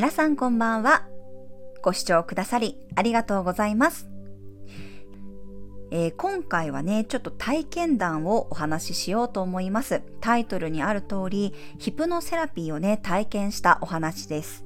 [0.00, 1.06] 皆さんこんばんは。
[1.82, 4.08] ご視聴くださりありがとうございます。
[5.90, 10.00] えー、今回はね、ちょっと体験談をお話ししようと思います。
[10.22, 14.64] タイトルにある通り、ヒプノセラピーをね、体験したお話です。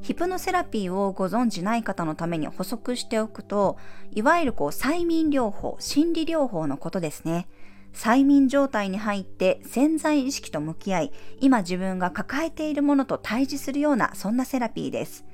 [0.00, 3.78] ヒプノセラピーをご存知ない方のために補足しておくと、
[4.12, 7.48] いわゆるこう催眠療法、心理療法のことですね。
[7.94, 15.24] 催眠状態に入って潜在意識と向き合い、今自分が抱えているものと対峙するような、そんなセラピーです。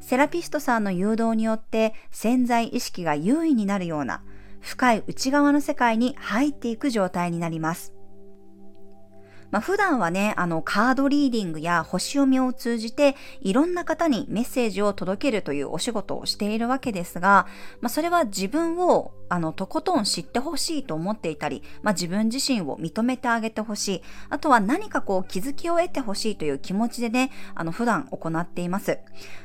[0.00, 4.22] セラピストさんの誘導によって潜在意識が優位になるような、
[4.60, 7.95] 深い内側の世界に入っていく状態になります。
[9.50, 17.46] まあ、普段はね、あの、カードリーディングや星読みを通じて、いろんな方にメッセージを届けるというお仕事をしているわけですが、
[17.80, 28.98] まあ、それは自分を、あの、とことん知ってほしいと思っていたり、まあ、自分自身を認めてあげてほしい、あとは何かこう気づきを得てほしいという気持ちでね、あの、普段行っています。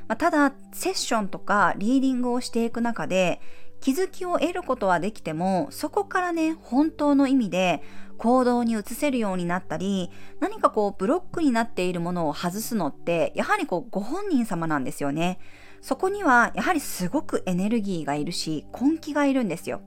[0.08, 3.42] ま、ただ、セッションとかリーディングをしていく中で、
[3.82, 7.84] 気づきを得ることはできても、そこからね、本当の意味で
[8.18, 15.40] 行動に移せるようになったり、何かこうブロックになっているものを外すのって、やはりこうご本人様なんですよね。
[15.82, 19.82] そこにはやはりすごくエネルギーがいるし、根気がいるんですよ。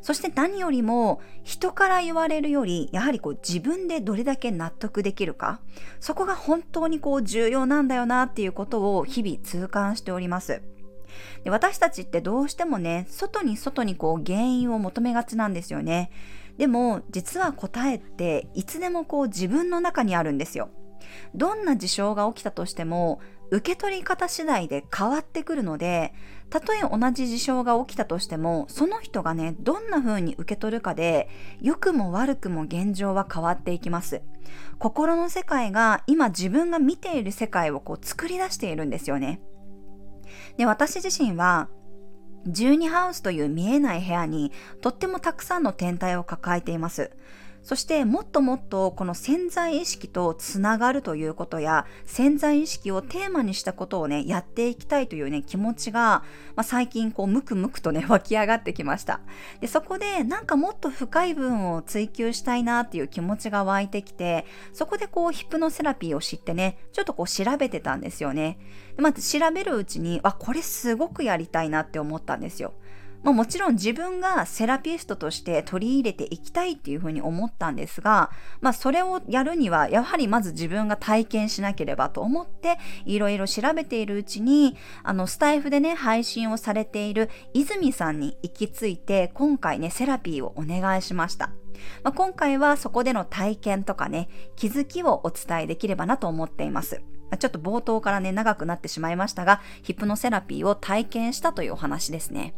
[0.00, 5.60] そして何よりも人から言われるより、やはりこう自分でどれだけ納得できるか、
[5.98, 10.62] そこが本当にこう重要なんだよなっていうことを日々痛感しております。
[11.44, 16.10] で私たちってどうしてもね、外に外にこう原因を求めがちなんですよね。
[16.58, 20.70] でも実は答えっていつでもこう自分の中にあるんですよ。
[21.34, 26.14] どんな事象が起きたとしても受け取り方次第で変わってくるので、
[26.50, 31.28] たとえ同じ事象が起きたとしても、その人がね、どんな風に受け取るかで、
[31.60, 34.22] 良くも悪くも現状は変わっていきます。
[34.78, 39.40] 心の世界が今自分が見ている世界をこう作り出しているんですよね。
[40.56, 41.68] で、私自身は、
[42.46, 47.10] 12ハウスという見えない部屋にとってもたくさんの天体を抱えています。
[47.62, 56.24] そしてもっともっとこの潜在意識とつながるということや潜在意識をテーマにしたことをねやっていきたいというね気持ちが、
[56.56, 59.20] まあ、最近こうムクムクとね 湧き上がってきました。
[59.60, 68.58] でそこでなんかもっと深い分を追求したいなっていう気持ちが湧いてきてそこでこうヒプノセラピーを知ってねちょっとこう調べてたんですよね。
[68.96, 72.72] でまず調べるうちにあこれすごくやりたいなって思ったんですよ。
[73.22, 91.52] まあ、もちろん自分がセラピストとして取り入れていきたいっていうふうに思ったんですが、まあ、それをやるにはやはりまず自分が体験しなければと思っていろいろ調べているうちにあのスタイフでね配信をされている泉さんに行き着いて今回ねセラピーをお願いしました。
[92.02, 97.02] まあ、今回はそこでの体験とかね気づきをお伝えできればなと思っています。
[97.38, 102.54] ちょっと冒頭からね長くなってしまいましたがヒプノセラピーを体験したというお話ですね。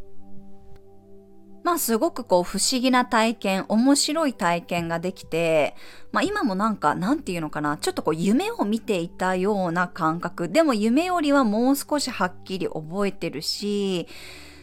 [1.62, 5.76] まあすごくこう不思議な体験、面白い体験ができて、
[6.10, 10.48] まあ今もなんか、なんていうのかな、ちょっとこう夢を見ていたような感覚。
[10.48, 14.08] でも夢よりはもう少しはっきり覚えてるし、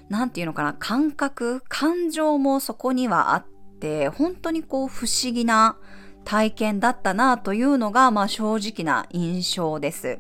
[0.09, 3.45] なんていうのかな、感覚、感情もそこにはあっ
[3.79, 5.77] て、本当にこう不思議な
[6.25, 10.19] 体験だったなというのが、まあ正直な印象です。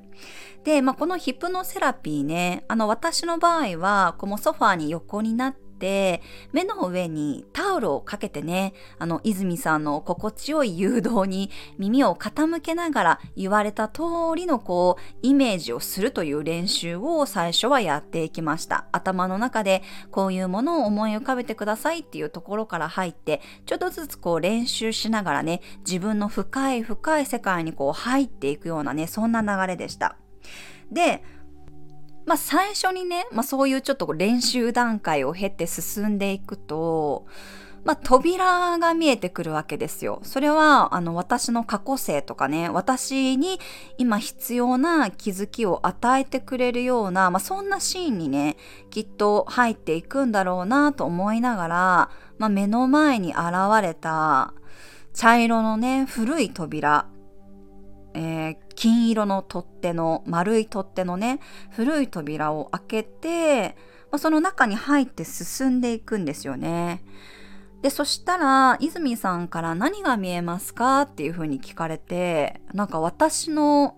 [0.63, 14.01] で、まあこのヒプノセラピーね、あの私の場合は、このソファーに横になって、て、目の上にタオルをかけてね、あの、泉さんの心地よい誘導に耳を傾けながら言われた通
[14.35, 18.85] りのこう、イメージをするという練習を最初はやっていきました。
[18.91, 19.81] 頭の中で
[20.11, 30.17] こういうものを思い浮かべてくださいっていうところから入って、ちょっとずつこう練習しながらね、自分の深い深い世界にこう入っていくようなね、そんな流れでした。
[30.91, 31.23] で、
[32.29, 37.25] まあ最初にね、まあそういうちょっと練習段階を経て進んでいくと、
[37.83, 40.19] まあ、扉が見えてくるわけですよ。
[40.21, 43.59] それは、あの、私の過去性とかね、私に
[43.97, 48.57] 今必要な気づきを与えてくれるような、まあ、そんなシーンにね、
[48.89, 53.41] きっと入っていくんだろうなと思いながら、まあ、目の前に現
[53.81, 54.53] れた
[55.13, 57.07] 茶色のね、古い扉。
[58.79, 61.41] 金色の取っ手の丸い取っ手のね
[61.71, 63.75] 古い扉を開けて、
[64.09, 67.03] ま、その中に入って進んでいくんですよね。
[67.81, 73.97] でそしたら泉さんから何が見えますかっていうふうに聞かれてなんか私の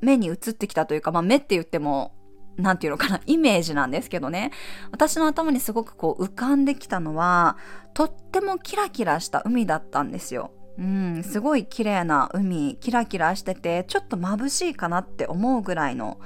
[0.00, 2.14] 目に映ってきたというか、まあ、目って言っても
[2.56, 4.50] なんていうのかな、イメージなんですけどね。
[4.92, 7.56] 私の頭にすごくこう浮かんできたのは、
[7.92, 10.52] とってもキラキラした海だったんですよ。
[10.78, 16.18] うん、すごい綺麗な海、キラキラしてて、ちょっと眩しいかなって思うぐらいの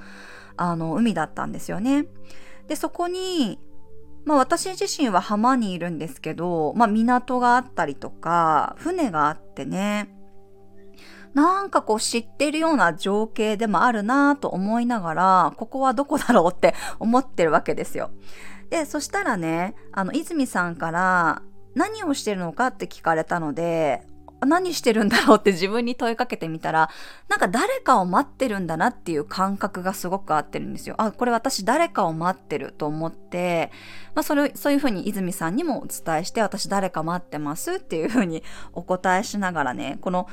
[0.56, 2.06] あの海だったんですよね。
[2.66, 3.58] でそこに
[4.26, 10.12] まあ私自身は浜にいるんですけど、まあ港があったりとか、船があってね、
[11.32, 18.10] なんかこう知ってるような情景でもあるなと思いながら、ここはどこだろうって思ってるわけですよ。
[18.68, 21.42] で、そしたらね、あの、泉さんから
[21.76, 24.02] 何をしてるのかって聞かれたので、
[24.46, 26.90] 何してるんだろうって自分に問いかけてみたら、
[27.28, 30.94] なんか誰かを待ってるんだなっていう感覚がすごく合ってるんですよ。
[30.98, 33.70] あ、これ私誰かを待ってると思って、
[34.14, 40.28] まあそれ、そういうふうに泉さんにもお伝えして、私誰か待ってますっていうふうにお答えしながらね、この、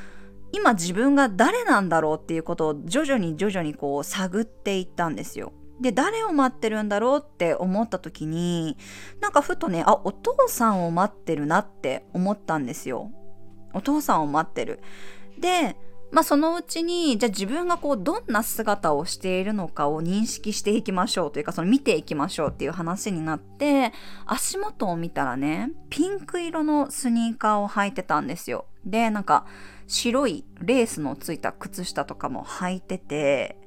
[0.52, 5.52] 今自分が誰なんだろうっていうことを徐々に徐々にこう探っていったんですよ。
[5.82, 8.78] で、誰を待ってるんだろうって思った時に、
[9.20, 13.12] なんかふとね、あ、お父さんを待ってるなって思ったんですよ。
[13.74, 14.80] お父さんを待ってる。
[15.40, 15.76] で、
[16.14, 23.92] まあそのうちに、じゃあ自分がこうどんな姿をしているのかを認識していきましょうというか、その見ていきましょうっていう話になって、
[24.28, 28.68] 足元を見たらね、ピンク色のスニーカーを履いてたんですよ。
[28.86, 29.48] で、なんか
[29.88, 33.58] 白いレースのついた靴下とかも履いてて、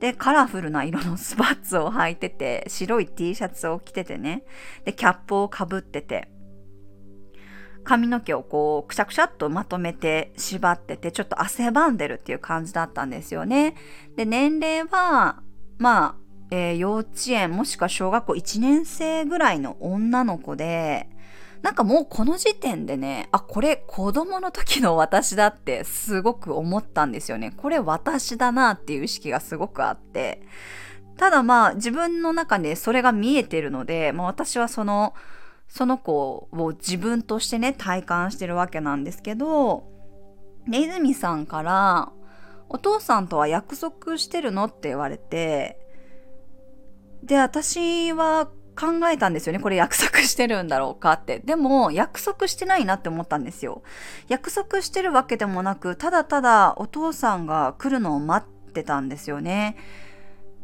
[0.00, 4.42] で、カラフルな色のスパッツを履いてて、白い T シャツを着ててね、
[4.84, 6.28] で、キャップをかぶってて、
[7.84, 13.76] 髪の毛をこうくしゃくしゃっとまとめて縛っててちょっと汗ばんでるっていう感じだったんですよね。
[14.16, 15.42] で年齢は
[15.78, 16.14] まあ、
[16.50, 21.08] えー、幼稚園もしくは小学校1年生ぐらいの女の子で
[21.62, 27.52] なんかもうこの時点でねあこれ子供の時の私だってすごく思ったんですよね。
[27.56, 30.42] これ私だなっていう意識がすごくあって。
[31.16, 35.14] ただまあ自分の中でそれが見えてるので、まあ、私はその
[35.68, 39.84] その子を自分としてね、体感してるわけなんですけど、
[40.70, 42.12] 泉さんから、
[42.68, 45.78] お父さんとは約束してるのって言われて、
[47.22, 49.60] で、私は考えたんですよね。
[49.60, 51.38] これ約束してるんだろうかって。
[51.38, 53.82] でも、約束してないなって思ったんですよ。
[54.28, 59.76] 約束してるわけでもなく、ただただお父さんが来るのを待ってたんですよね。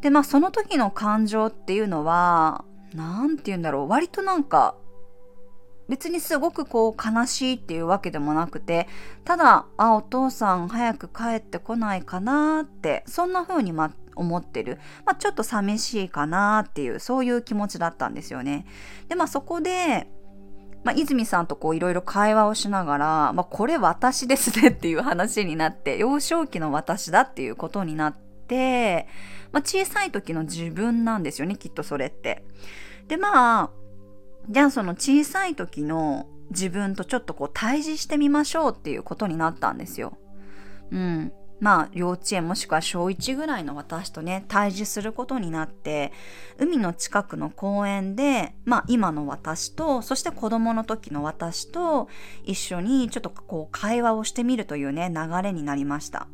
[0.00, 2.64] で、まあその時の感情っていうのは、
[2.94, 3.88] なんて言うんだろう。
[3.88, 4.74] 割となんか
[5.90, 8.88] 別にすごくこう悲しいっていうわけでもなくて
[9.24, 18.66] ただあお父さん早く帰ってこないかなってそんな風にま思ってる、まあ、ちょっと寂しいかなっていうそういう気持ちだったんですよね。
[19.08, 20.08] でまあそこで
[20.82, 29.06] まあ、泉さんとこういろいろ会話をしながら、まあ、これ私ですねっていう話になって幼少期の私だっていうことになって、
[29.52, 32.44] まあ、小さい時の自分なんですよねきっとそれって。
[33.08, 33.70] でまあ
[34.48, 40.18] じゃあその小さい時の自分とちょっとこう対峙してみましょうっていうことになったんですよ。
[40.90, 41.32] うん。
[41.60, 46.10] まあ幼稚園もしくは小1ぐらいの私とね対峙することになって
[46.58, 52.08] 海の近くの公園でまあ今の私とそして子供の時の私と
[52.44, 56.28] 一緒にちょっとこう会話をしてみるというね流れになりました。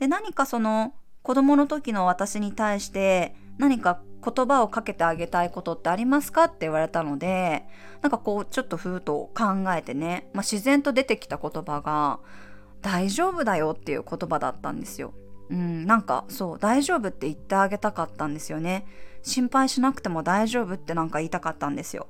[0.00, 0.92] で何かその
[1.22, 7.64] 子供の時の私に対して何か言葉をかけてあげたいことってありますかって言われたので
[8.02, 9.44] なんかこうちょっとふうと考
[9.76, 12.20] えてね、まあ、自然と出てきた言葉が
[12.82, 15.12] 「大丈夫だよ」っていう言葉だったんですよ。
[15.50, 18.86] うん、なんかそう大丈夫って言ってあげたかったんですよね。
[19.22, 22.06] 心配しなくても大丈夫ってなんか言いたかったんですよ。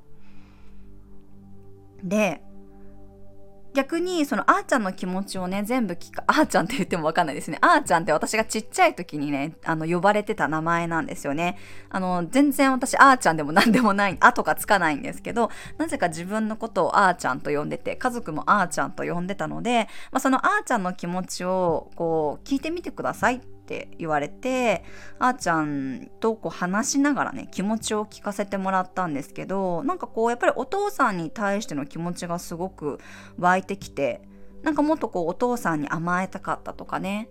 [2.03, 2.43] で
[3.73, 7.57] 逆にそのあーちゃんの気持ちをね全部聞くあーちゃんって言ってもわかんないですね。
[7.61, 11.57] あーちゃんって私がちっちゃい時にねあの呼ばれてた名前なんですよね。
[11.89, 23.39] あの全然私あーちゃんでも何でもないあとかつかないんですけどなぜか自分のことをあーちゃんと呼んでて家族もあーちゃんと呼んでたので、まあ、そのあーちゃんの気持ちをこう聞いてみてくださいっ
[23.71, 24.83] って言われて
[25.17, 32.99] あーちゃんとこう話しながらね気持ちを聞かせてもらったんですけどなんかこうやっぱりお父さんに対しての気持ちがすごく
[33.39, 34.21] 湧いてきて
[34.63, 37.29] なんかもっとこうお父さんに甘えたかったとかね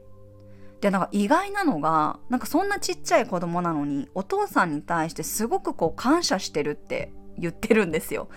[0.80, 8.28] でなんか意外なのがなんかそんなちっちゃい子供なのにお父さんに対してすごくこう感謝してるって言ってるんですよ。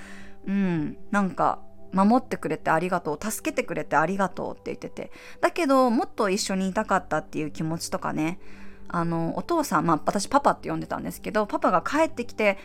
[0.46, 1.60] うん、なんか
[1.94, 5.12] 守ってくれてありがとう助けてくれてありがとうって言ってて。
[5.42, 8.40] だけどもっと一緒にいたかったっていう気持ちとかね。
[8.90, 12.60] あのお父さんまあ私パパって呼んでたんですけどパパが帰ってきて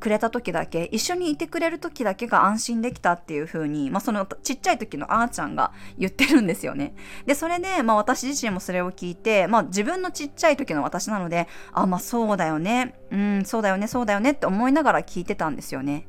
[0.00, 6.94] くれた時だけ一緒にいてくれる時だけが安心できたっていう風に、まあ、そのちっちゃい時のあーちゃんが言ってるんですよね。
[7.26, 16.08] でそれで、まあ、私自身もそれを聞いて、まあ、自分のちっちゃい時の私なのであまあそうだよねうんそうだよねそうだよねって思いながら聞いてたんですよね。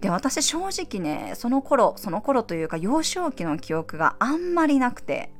[0.00, 5.32] で私正直ねその頃その頃というか幼少期の記憶があんまりなくて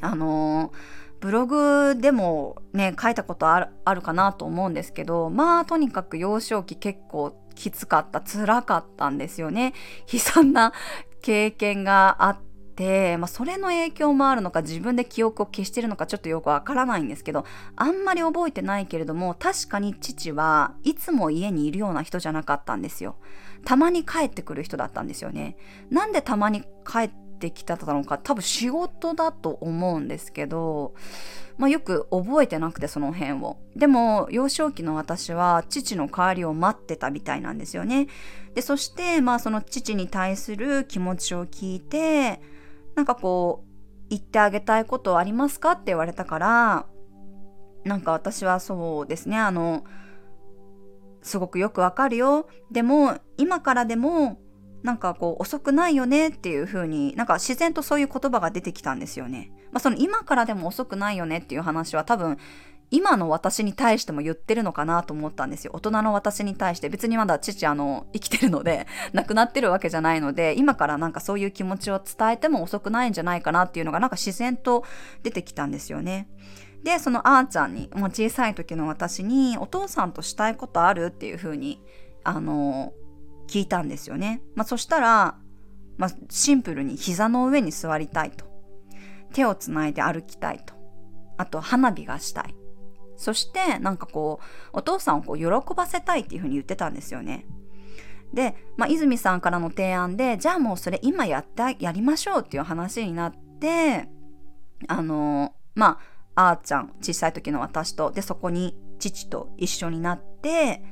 [0.00, 9.74] あのーブログでもね書いたことあるかなと思うんですけどまあとにかく幼少期結構きつかった辛かったんですよね。
[10.10, 10.72] 悲惨な
[11.20, 12.38] 経験があっ
[12.74, 17.44] て、まあ、それの影響もあるのか自分で記憶を消してるのかちょっとよくわからないんですけど
[17.76, 23.16] あんまり覚えてないけれども確かに父はいつも家にいるような人じゃなかったんですよ。
[23.66, 25.58] たまに帰ってくる人だったんですよね。
[25.90, 30.94] なんでたまに帰ってきたのか多分仕事だと思うんですけど
[31.60, 33.58] まあ、よく覚えてなくてその辺を。
[33.76, 38.06] でも幼少期の私は父の帰りを待ってたみたいなんですよね。
[38.54, 42.40] でそしてまあその父に対する気持ちを聞いて
[42.94, 46.86] なんかこう言ってあげたいことありますかって言われたから
[47.84, 49.36] なんか私はそうですね。
[49.36, 49.84] あの
[51.20, 52.48] すごくよくわかるよ。
[52.70, 54.40] でも今からでも
[54.82, 59.50] なんかこう遅くないよねっていう風になんか自然とそういう言葉が出てきたんですよね。
[59.72, 62.38] まあ、その今からでも遅くないよねっていう話は多分
[62.90, 65.70] 今の私に対しても言ってるのかなと思ったんですよ。
[65.74, 74.84] 大人の私に対して別にまだ父あの生きてるので 亡くなってるわけじゃないので今からなんかそういう気持ちを伝えても遅くないんじゃないかなっていうのがなんか自然と
[75.22, 76.28] 出てきたんですよね。
[76.82, 81.82] でそのあーちゃんにもう小さい時の私にお父さんとしたいことあるっていう風に
[82.24, 82.92] あの
[83.50, 84.40] 聞いたんですよね。
[84.54, 85.36] まあ、そしたら、
[85.98, 88.46] まあ、シンプルに膝の上に座りたいと。
[89.32, 90.74] 手をつないで歩きたいと。
[91.36, 92.54] あと花火がしたい。
[93.16, 94.40] そしてなんかこ
[94.72, 97.46] うお父さんをこう喜ばせたいっていうふうに言ってたんですよね。
[98.32, 104.08] で、まあ、泉さんからの提案でじゃあもうそれ今やってやりましょうっていう話になって
[104.88, 105.98] あのま
[106.34, 110.82] ああーちゃん小さい時の私とでそこに父と一緒になって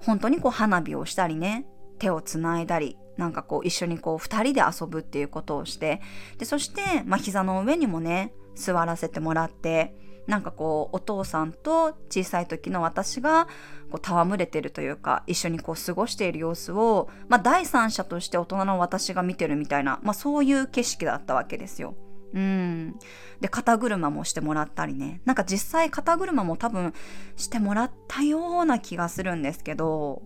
[0.00, 1.66] 本当にこう花火をしたりね
[1.98, 6.00] 手をつないだりなんかこう一緒にこう2人で遊ぶっていうことをして
[6.38, 9.94] でそして、まあ、膝の上にもね座らせてもらって
[10.26, 13.46] なんかこうお父さんと小さい時の私が
[13.90, 21.94] こう戯れてるというか一緒にこう過ごしている様子を、まあ、第三者として大人の私が見てるみたいな、まあ、そういう景色だったわけですよ。
[22.32, 22.94] うん。
[23.40, 25.20] で、肩車もしてもらったりね。
[25.24, 26.94] なんか実際肩車も多分
[27.36, 30.22] してもらったような気がするんですけど、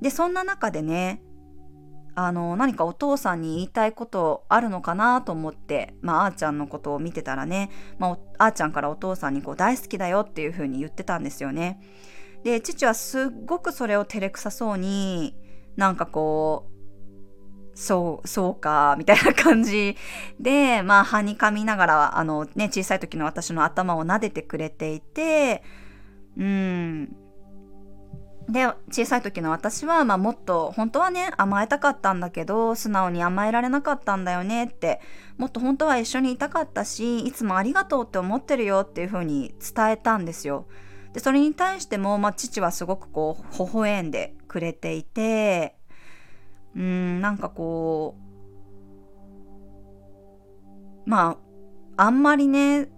[0.00, 1.22] で、そんな中でね、
[2.14, 11.80] あの、何かお父さんに言いたいことあるのかなと思って、まあ、あーちゃんのことを見てたらね、まあ、あーちゃんからお父さんにこう大好きだよっていう風に言ってたんですよね。
[12.44, 15.36] で、父はすっごくそれを照れくさそうに、
[15.76, 16.71] なんかこう、
[17.74, 19.96] そう、そうか、みたいな感じ
[20.38, 25.62] で、 まあ、はにかみながら、あのね、小さい時の私の頭を撫でてくれていて、
[26.36, 27.16] うん。
[28.48, 35.00] で、小さい時の私は、まあ、もっと、本当はね、甘えたかったんだけど、素直に甘えられなかったんだよねって、
[35.38, 40.66] もっと本当は一緒にいたかったし、いつもありがとうって思ってるよっていう風に伝えたんですよ。
[41.12, 45.76] で、それに対しても、まあ、父はすごくこう、微笑んでくれていて、
[46.74, 48.16] うん、なんかこ
[51.06, 51.38] う、ま
[51.96, 52.88] あ、あんまりね、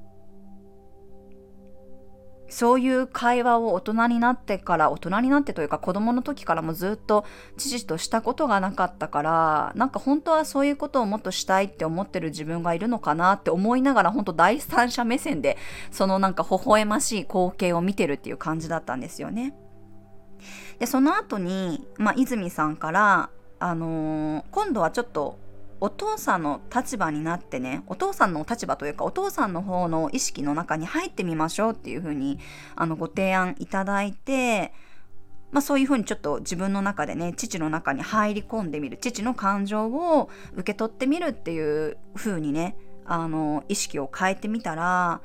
[2.54, 7.24] そういう会話を大人になってから大人になってというか子供の時からもずっと
[7.56, 15.56] 父としたことがなかったからなんか本当はそういうことをもっとしたいって思ってる自分がいるのかなって思いながら本当第三者目線で
[15.90, 19.56] そのなんか微笑ましい光景を見てるっていう感じだったんですよね。
[20.78, 25.38] でその後に、まあ、泉さんからあのー、今度はちょっと
[25.80, 32.38] お父さんの立場になってねお父さんの立場というかお父さんの方の意識の中に入ってみましょうっていうふうに
[32.74, 34.72] あのご提案いただいて、
[35.52, 45.20] まあ、そういうふうにちょっと自分の中でね父の中に入り込んでみる父の感情を受け取ってみるっていうふうにねあの意識を変えてみたら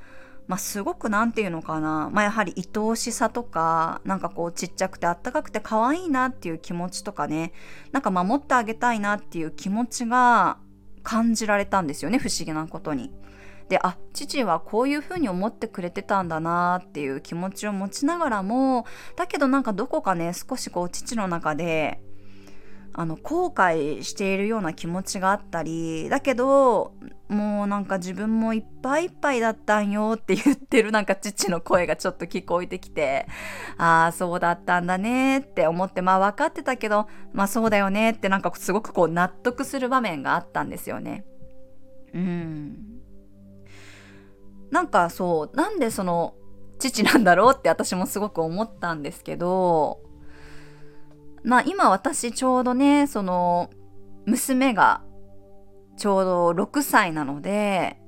[0.49, 7.53] まあ、すごく何て言うのかな、まあ、やはり愛おしさとかなんかこうちっちゃくてあったかくて可愛いなっていう気持ちとかね
[7.91, 10.57] なんか守ってあげたいなっていう気持ちが
[11.03, 13.13] 感じられたんですよね不思議なことに。
[13.69, 22.01] であ父はこういうふうに思ってくれてたんだなっていう気持ちを持ちながらもだけどなんかどこかね少しこう父の中で
[22.93, 26.93] あの後悔しているような気持ちがあったりだけど
[27.27, 33.27] もうなんか自分もいっぱいいっぱいだったんよって言ってるなんか父の声がちょっと聞こえてきて
[33.77, 41.25] ああそうだったんだねって思ってまあ分かってたけどまあそうだよねってなんかすごくこう納得する場面があったんですよね。
[42.13, 42.99] うん
[44.71, 46.33] なんかそうなんでその
[46.79, 49.99] 父なんだろうって私もすごく思ったんですけど
[51.43, 53.69] まあ今私ちょうどねその
[54.25, 55.01] 娘が
[55.97, 57.99] ちょうど6歳なので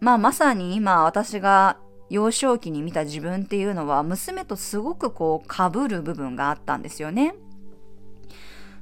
[0.00, 1.78] まあまさに今私が
[2.10, 7.34] 幼少期に見た自分っていうのは娘とすごくこう被る部分があったんですよね。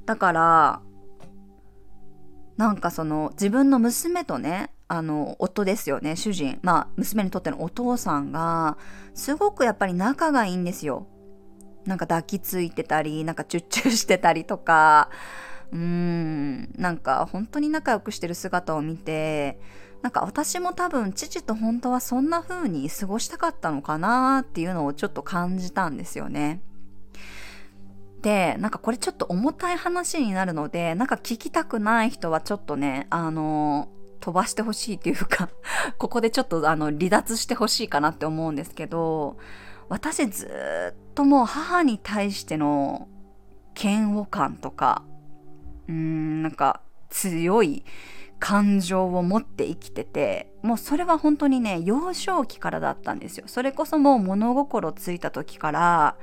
[0.04, 0.82] だから
[2.56, 8.76] なんかその自分の娘とねあの夫ですよね主人まあ娘にとってのお父さんが
[9.14, 11.06] すごくやっぱり仲がいいんですよ。
[11.87, 15.11] なんか抱きついてたりなんかチュッチュしてたりとか
[15.73, 19.59] うーんなんか本当に仲良くしてる姿を見て
[20.03, 26.61] なんか私も多分父と本当はそんな風に過ごしたかったのかなっていうのをちょっと感じたんですよね。
[28.21, 33.88] で、なんかこれちょっと重たい話になるので、なんか聞きたくない人はちょっとね、あの
[34.21, 35.49] 飛ばしてほしいっていうか
[35.99, 39.38] ここでちょっとあの離脱してほしいかなって思うんですけど、
[39.88, 40.49] 私ず
[40.95, 43.09] っとも母に対しての
[43.80, 45.02] 嫌悪感とか、
[45.88, 46.80] うーん、なんか
[47.11, 47.85] 強い
[48.38, 53.44] 感情を持って生きててもうそれは本当にね幼少期からだったんですよ。
[53.47, 56.16] それこそもう物心ついた時から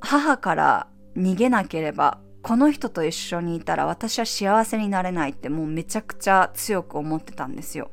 [0.00, 7.90] 母から逃げなければこの人と一緒にいたら私は幸せになれないってもうめちゃくちゃ強く思ってたんですよ。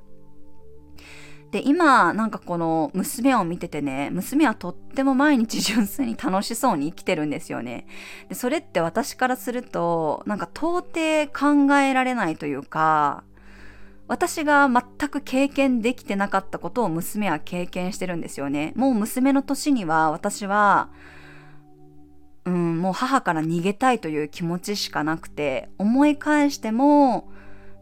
[1.52, 7.86] で、今、なんかこの娘を見ててね、娘はとっても毎日純粋に楽しそうに生きてるんですよね。
[8.30, 13.24] で、それって私からすると、なんか到底考えられないというか、
[14.08, 18.72] 私が全く経験できてなかったことを娘は経験してるんですよね。
[18.76, 20.90] もう娘の年には私は、
[22.46, 27.30] うん、もう母から逃げたいという気持ちしかなくて、思い返しても、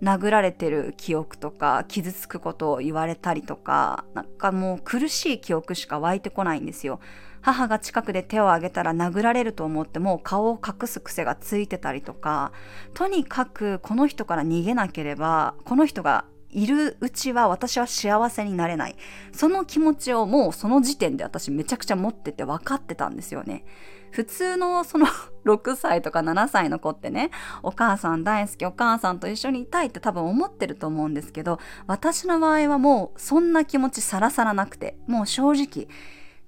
[0.02, 7.00] 殴られてる記憶とか傷つくことを言われたりとかなんかもう苦しい記憶しか湧いてこないんですよ。
[7.42, 12.52] 母が近くで手を挙げたら殴られると思ってもう顔を隠す癖がついてたりとか
[12.94, 18.96] とにかくこの人から逃げなければこの人がいるうちは私は幸せになれない。
[19.32, 23.66] その気持ちをもうその時点で私めちゃくちゃ持ってて分かってたんですよね。
[24.12, 25.08] 普通のその
[25.46, 27.32] 6歳とか7歳の子ってね
[27.64, 35.88] お母さん大好きお母さんと一緒にいたいって多分思ってると思うんですけど私の場合はもうそんな気持ちさらさらなくてもう正直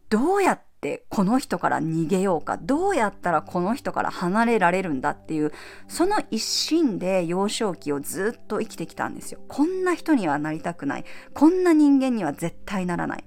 [0.10, 0.71] どうやって
[1.10, 2.58] この人から逃げようか。
[2.58, 5.52] どうやったらこの人から離れられるんだっていう
[5.88, 9.42] その一心で幼少期をずっと生きてきたんですよ。
[9.48, 11.06] こんな人にはなりたくない。
[11.36, 13.24] こんな人間には絶対ならない。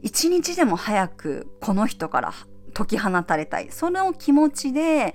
[0.00, 2.32] 一日でも早くこの人から
[2.72, 3.68] 解き放たれたい。
[3.70, 5.14] その気持ちで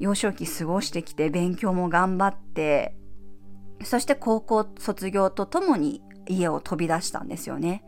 [0.00, 2.96] 幼少期過ごしてきて勉強も頑張って
[3.84, 7.84] そして高校卒業とともに家を飛び出したんですよね。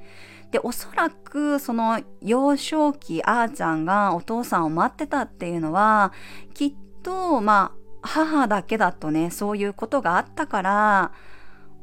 [0.51, 6.13] でおそらくその幼少期あーちゃんがお父さんを待ってたっていうのは
[6.55, 11.13] きっとまあ母だけだとねそういうことがあったから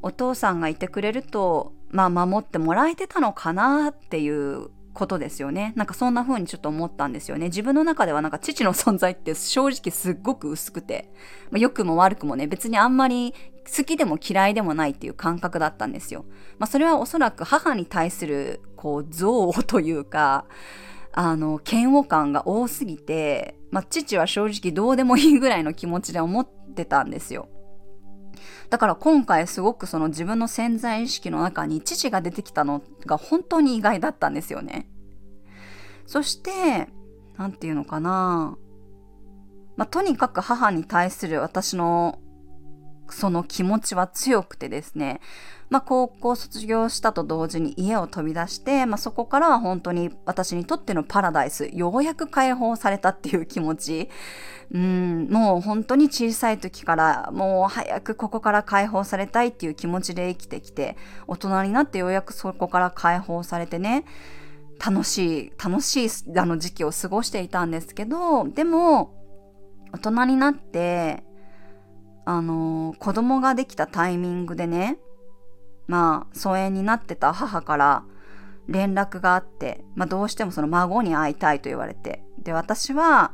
[0.02, 5.74] お父さんがいてくれるとまあ守ってもらえてたのかなっていうことですよね。
[5.76, 7.48] なんかそんな風にちょっと思ったんですよね。
[7.48, 11.12] 自分の中ではなんか父の存在って正直すっごく薄くて、
[11.52, 13.36] まあ、良くも悪くもね、別にあんまり
[13.76, 16.26] 好きでも嫌いでもないっていう感覚だったんですよ。
[16.58, 20.46] まあそれはおそらく母に対するこう憎悪というか、
[21.14, 27.50] あの、嫌悪感が多すぎて、まあ父は正直どうでもいいぐらいの気持ちで思ってたんですよ。
[28.70, 34.90] だから今回すごくその自分の潜在意識の中に父が出てきたのが本当に意外だったんですよね。
[36.06, 36.88] そして、
[37.38, 38.58] なんていうのかな。
[39.76, 42.20] まあ、とにかく母に対する私の
[43.14, 45.22] その気持ちは強くてですね、
[45.70, 54.10] まあ、高校卒業したと同時に家を飛び出して、まあ、そこからは本当に私にとってのパラダイス、ようやく解放されたっていう気持ち。
[54.72, 64.06] うん、もう本当に小さい時からもう早くここから解放されたいっていう気持ちで生きてきて、大人になってようやくそこから解放されてね、
[64.86, 69.14] 楽しい、楽しいあの時期を過ごしていたんですけど、でも、
[69.94, 71.24] 大人になって、
[72.30, 74.98] あの子供ができたタイミングでね、
[75.88, 78.04] まあ、疎遠になってた母から
[78.68, 83.32] 連絡があって、まあ、どうしてもその孫に会いたいと言われて、で、私は、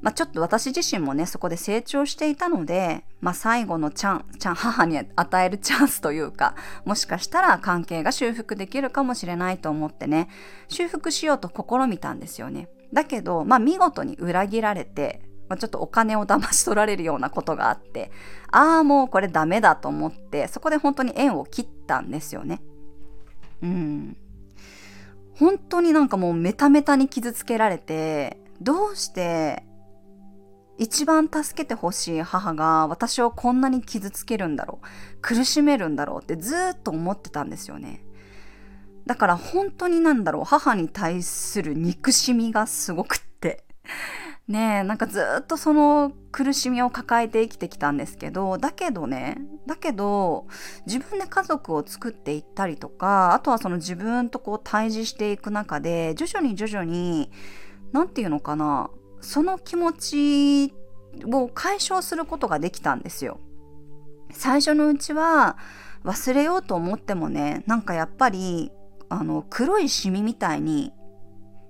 [0.00, 10.28] まあ、ちょっと私自身もね、そこで成長していたので、まあ、最後のチャン、チャン、母に与えるチャンスというか、もしかしたら関係が修復できるかもしれないと思ってね、
[10.68, 12.68] 修復しようと試みたんですよね。
[12.92, 18.10] だけど、まあ、見事に裏切られて、まあ、ちょっとお金を騙し取られるようなことがあって、
[18.50, 22.62] ああ、もうこれダメだと思って、そこで本当に縁を切ったんですよね。
[23.62, 24.16] うん。
[25.34, 29.64] 本当になんかもうメタメタに傷つけられて、どうして
[30.76, 34.86] 一番助けてほしい母が私をこんなに傷つけるんだろう
[35.20, 38.04] 苦しめるんだろうってずっと思ってたんですよね
[39.06, 43.64] だから本当になんだろう母に対する憎しみがすごくって
[44.46, 50.46] ねえなんかずっとその苦しみを抱えて生きてきたんですけどだけどねだけど
[50.86, 57.30] 自分で家族を作っていったりとかあとはその自分とこう対峙していく中で徐々に徐々に
[57.92, 58.90] 何て言うのかな
[59.22, 60.74] その気持ち
[61.24, 63.40] を解消することができたんですよ。
[64.32, 65.56] 最初のうちは
[66.04, 68.72] 忘れようと思ってもねなんかやっぱり
[69.08, 70.92] あの黒いシミみたいに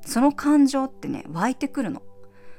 [0.04, 2.02] その感情ってね湧いてくるの。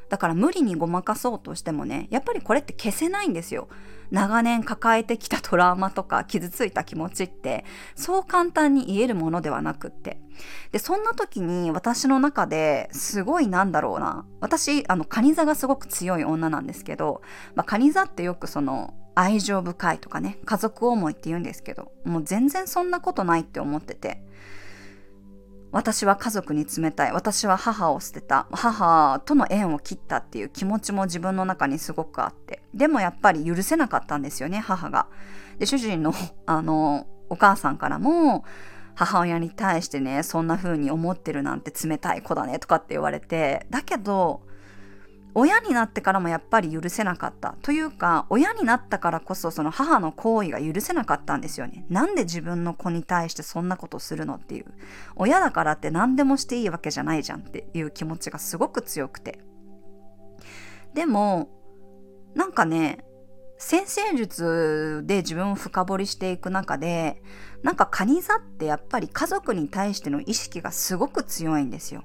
[0.09, 3.67] だから無理にごまかそうとしてもねやっぱりこれって消せないんですよ。
[4.11, 7.65] 長年抱えてきたトラウマとか傷ついた気持ちって
[7.95, 10.19] そう簡単に言えるものではなくって。
[10.71, 14.25] でそんな時に私の中ですごいなんだろうな。
[14.41, 17.21] 私あのカニ座がすごく強い女なんですけど、
[17.55, 24.21] まあ、カニ座ってよくその愛情深いとかね家族思いって言うんですけどもう全然そんなことないって思ってて。
[25.75, 27.11] 私は家族に冷たい。
[27.11, 28.47] 私は母を捨てた。
[28.49, 32.61] 母との縁を切ったっていう気持ちも自分の中にすごくあって。
[32.73, 35.07] でもやっぱり許せなかったんですよね母が。
[35.59, 36.13] で主人の
[36.47, 38.45] あのお母さんからも
[38.93, 43.67] 母親に対してねそんな風に思ってるなんて冷たい子だねとかって言われて。
[43.69, 44.43] だけど
[45.37, 51.85] 親になってからもやっぱり許せなかったというか親になったからこそその母の行為が許せなかったんですよね。
[51.89, 54.65] なんで自分の子に対してそんなことするのっていう。
[55.17, 59.39] 親だからって何でもしていいわけじゃないじゃんっていう気持ちがすごく強くて。
[60.93, 61.49] でも
[62.33, 63.03] なんかね
[63.57, 67.21] 先生術で自分を深掘りしていく中で
[67.61, 72.03] なんかカニ座ってやっぱり家族に対しての意識がすごく強いんですよ。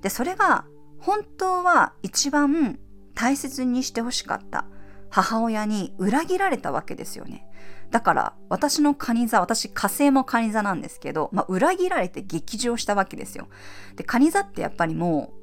[0.00, 0.64] でそれが
[1.02, 2.78] 本当は一番
[3.14, 4.64] 大切にしてほしかった
[5.10, 7.46] 母親に裏切られたわけですよね。
[7.90, 13.48] だから私のカニ座、私火星もカニ座なんですけど、まあ、裏切られて激情したわけですよ。
[13.96, 15.42] で、カニ座ってやっぱりもう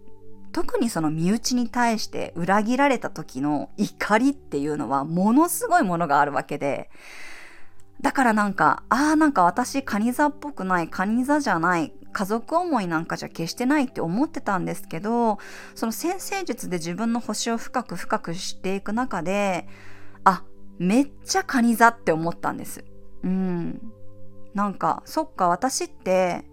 [0.51, 6.89] 特にその身内に対して裏切られた時の怒りっていうのはものすごいものがあるわけで、
[8.01, 15.37] だからなんか、ああ、なんか私カニ座っぽくない、カニ座じゃない、家族思いなんかじゃ決してないって思ってたんですけど
[15.75, 19.67] その先生術で自分の星を深く深く知っていく中で
[20.23, 20.43] あ
[20.79, 22.85] めっちゃカニ座って思ったんです。
[23.23, 23.81] うん。
[24.53, 26.45] なんかそっか私って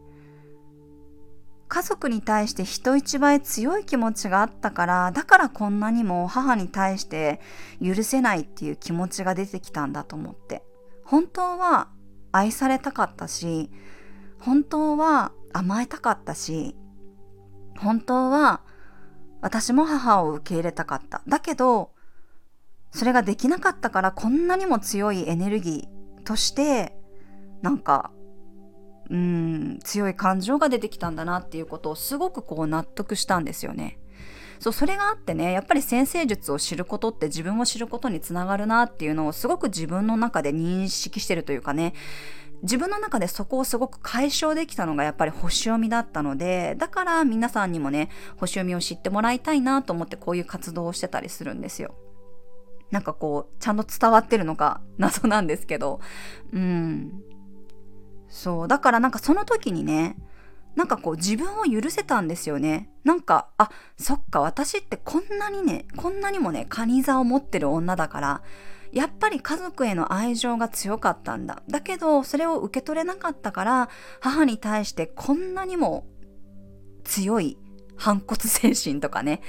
[1.69, 7.41] 家族に対して人一倍強い気持ちがあったからだからこんなにも母に対して
[7.83, 10.63] 許せないっていう気持ちが出てきたんだと思って。
[11.05, 11.89] 本当は
[12.33, 13.71] 愛されたかったし
[14.41, 16.77] 本当は甘えたかったし
[17.79, 18.61] 本当は
[19.41, 21.91] 私も母を受け入れたかっただけど
[22.91, 26.97] それができなかったからこんなにも強いエネルギーとして
[27.63, 28.11] なんか
[29.09, 33.99] うん強い感情が出てきたんだなっていうことをすごくこう納得したんですよね。
[34.59, 41.93] そうそれがあってねやっぱり先生術を知ることって自分を知ることにつながるなっていうのをすごく自分の中で認識してるというかね
[42.63, 51.95] 自分の中でそこをすごく解消できたのがやっぱり星読みだったのでだから皆さんにもね星読みを知ってもらいたいなと思ってこういう活動をしてたりするんですよ。
[52.91, 56.01] なんかこうちゃんと伝わってるのか謎なんですけど
[56.53, 57.21] うん
[58.29, 60.17] そうだからなんかその時にね
[60.77, 62.91] なんかこう自分を許せたんですよね。
[63.03, 68.43] なんか、あ、そっか、私ってこんなにね、こんなにもね、カニ座を持ってる女だから、
[68.97, 71.63] やっぱり家族への愛情が強かったんだ。
[71.69, 76.07] だけど、それを受け取れなかったから、母に対してこんなにも
[77.05, 77.59] 強い
[77.95, 79.43] 反骨精神とかね、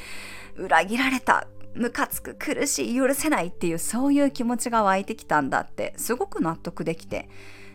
[0.58, 7.30] 裏切られた、ムカつく、苦しい、許せないっていう、そういう気持ちが湧いてきたんだって、すごく納得できて。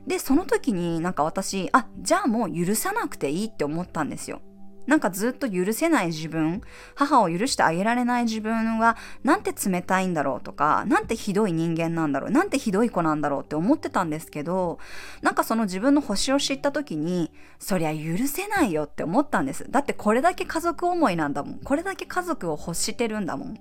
[0.06, 4.42] で、その時になんか私、あ、じゃあもう許さなくていいって思ったんですよ。
[4.87, 6.62] なんかずっと許せない自分、
[6.95, 14.79] 母を許してあげられない自分は、なんて冷たいんだろうとか、なんてひどい人間なんだろう、なんてひどい子なんだろうって思ってたんですけど、
[15.23, 19.71] なんかその自分の星を知った時に、そりゃ許せないよって思ったんです。
[19.71, 21.59] だってこれだけ家族思いなんだもん。
[21.61, 23.55] これだけ家族を欲してるんだもん。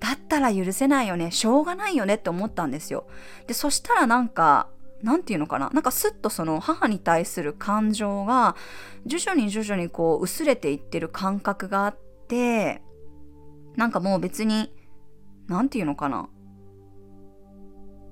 [0.00, 1.30] だったら許せないよね。
[1.30, 3.06] しょうがないよねって思ったんですよ。
[3.46, 4.68] で、そしたらなんか、
[5.02, 5.70] 何て言うのかな？
[5.70, 8.56] なんかスッとその母に対する感情が
[9.06, 12.82] 徐々に徐々にこう薄れていってる感覚があって
[13.76, 14.72] なんかもう別に
[15.46, 16.28] 何て言うのかな？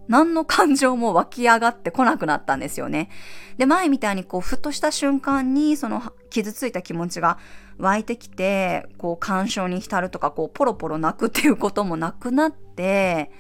[0.09, 3.11] 何の感情も湧き上がってこなくなったんですよね。
[3.59, 7.39] で、前みたいにこう、ふっとした瞬間に、その傷ついた気持ちが
[7.77, 13.31] 湧いてきて、こう感傷に浸るとか、こうポロポロ泣くっていうこともなくなって、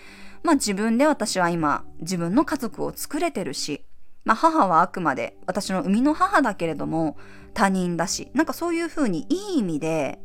[0.42, 3.84] まあ自分で私は今自分の家族を作れてるし、
[4.24, 7.16] まあ母はあくまで私の生みの母だけれども
[7.54, 10.20] 他人だし、なんかそういうふうにいい意味で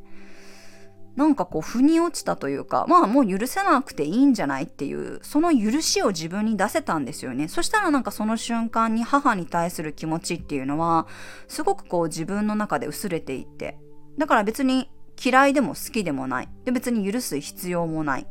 [1.16, 7.48] なんかこう腑に落ちたというかまあもう許せなくていいんじゃないっていうその許しを自分に出せたんですよね。
[7.48, 11.08] そしたらなんかその瞬間に母に対する気持ちっていうのは
[11.48, 13.78] すごくこう自分の中で薄れていって
[14.18, 14.90] だから別に
[15.24, 16.50] 嫌いでも好きでもない。
[16.66, 18.28] で別に許す必要もない。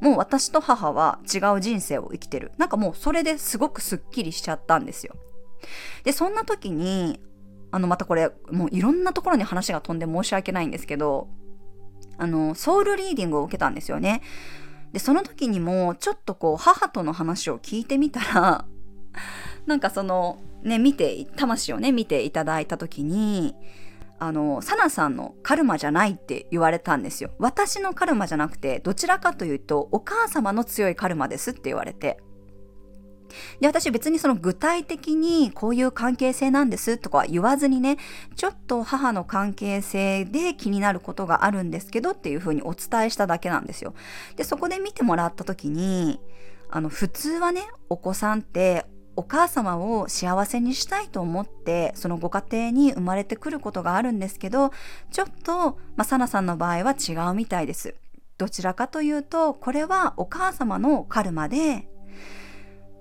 [0.00, 5.16] もう私と母は違う人生を生きてるなんかもうそれですごくすっきりしちゃったんですよ
[6.04, 7.20] でそんな時に
[7.70, 11.28] あのまたこれもういろんなところに話が飛んで申し訳ないんですけど
[12.18, 14.22] あの、ソウルリーディングを受けたんですよね。
[14.92, 18.64] で、その時にも、ちょっとこう、母との話を聞いてみたら、
[19.66, 23.54] なんかその、ね、見て、魂をね、見ていただいた時に、
[24.20, 27.30] あの、サナさんのカルマじゃないって言われたんですよ。
[27.38, 32.18] 私のカルマじゃなくて、どちらかというと、お母様の強いカルマですって言われて。
[33.60, 37.98] で、私別にその具体的にこういう関係性なんですとか言わずにね、
[38.36, 43.94] ちょっと母の関係性で気になることがあるんですけどっていうふうにお伝えしただけなんですよ。
[44.36, 46.20] で、そこで見てもらった時に、
[46.70, 48.86] あの、普通はね、お子さんって
[49.18, 54.70] お母様を幸せにしたいと思ってそのご家庭に生まれてくることがあるんですけど
[55.10, 57.94] ちょっと、まあ、サナさんの場合は違うみたいです。
[58.38, 61.88] どちらかというとこれはお母様のカルマで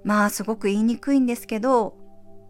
[0.07, 1.93] まあすごく言いにくいんですけど、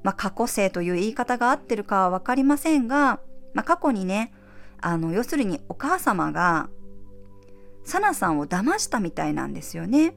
[0.03, 3.19] まあ過去性という言い方が合ってるかはわかりませんが、
[3.55, 4.31] まあ過去にね、
[4.79, 6.69] あの、要するにお母様が、
[7.83, 10.13] サナさんを騙したみたいなんですよね。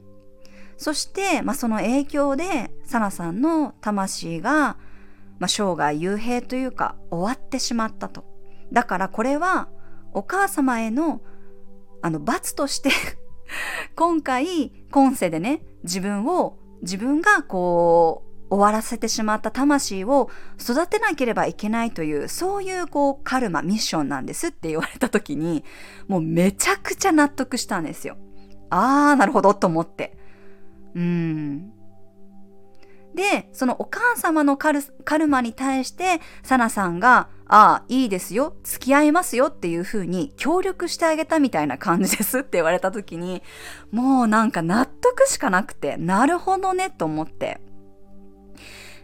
[0.81, 4.77] そして、まあその影響で、サナさんの魂が、
[5.37, 8.25] まあ生涯幽閉というか終わってしまったと。
[8.73, 9.69] だからこれは、
[10.11, 11.21] お母様への、
[12.01, 12.89] あの、罰として
[13.95, 25.63] 今回、今世でね、自分を自分がこう終わらせてしまった魂を育てなければいけないというそういうこうカルマミッションなんですって言われた時に
[26.07, 28.17] もうめちゃくちゃ納得したんですよ。
[28.71, 30.17] あーなるほどと思って。
[30.95, 31.73] うん。
[33.15, 43.43] で、そのお母様のカルカルマに対して、サナさんが、ああ、いいですよ、付き合いますよっていう風に協力してあげたみたいな感じですって言われた時に、
[43.91, 47.59] もうなんか納得しかなくて、なるほどねと思って。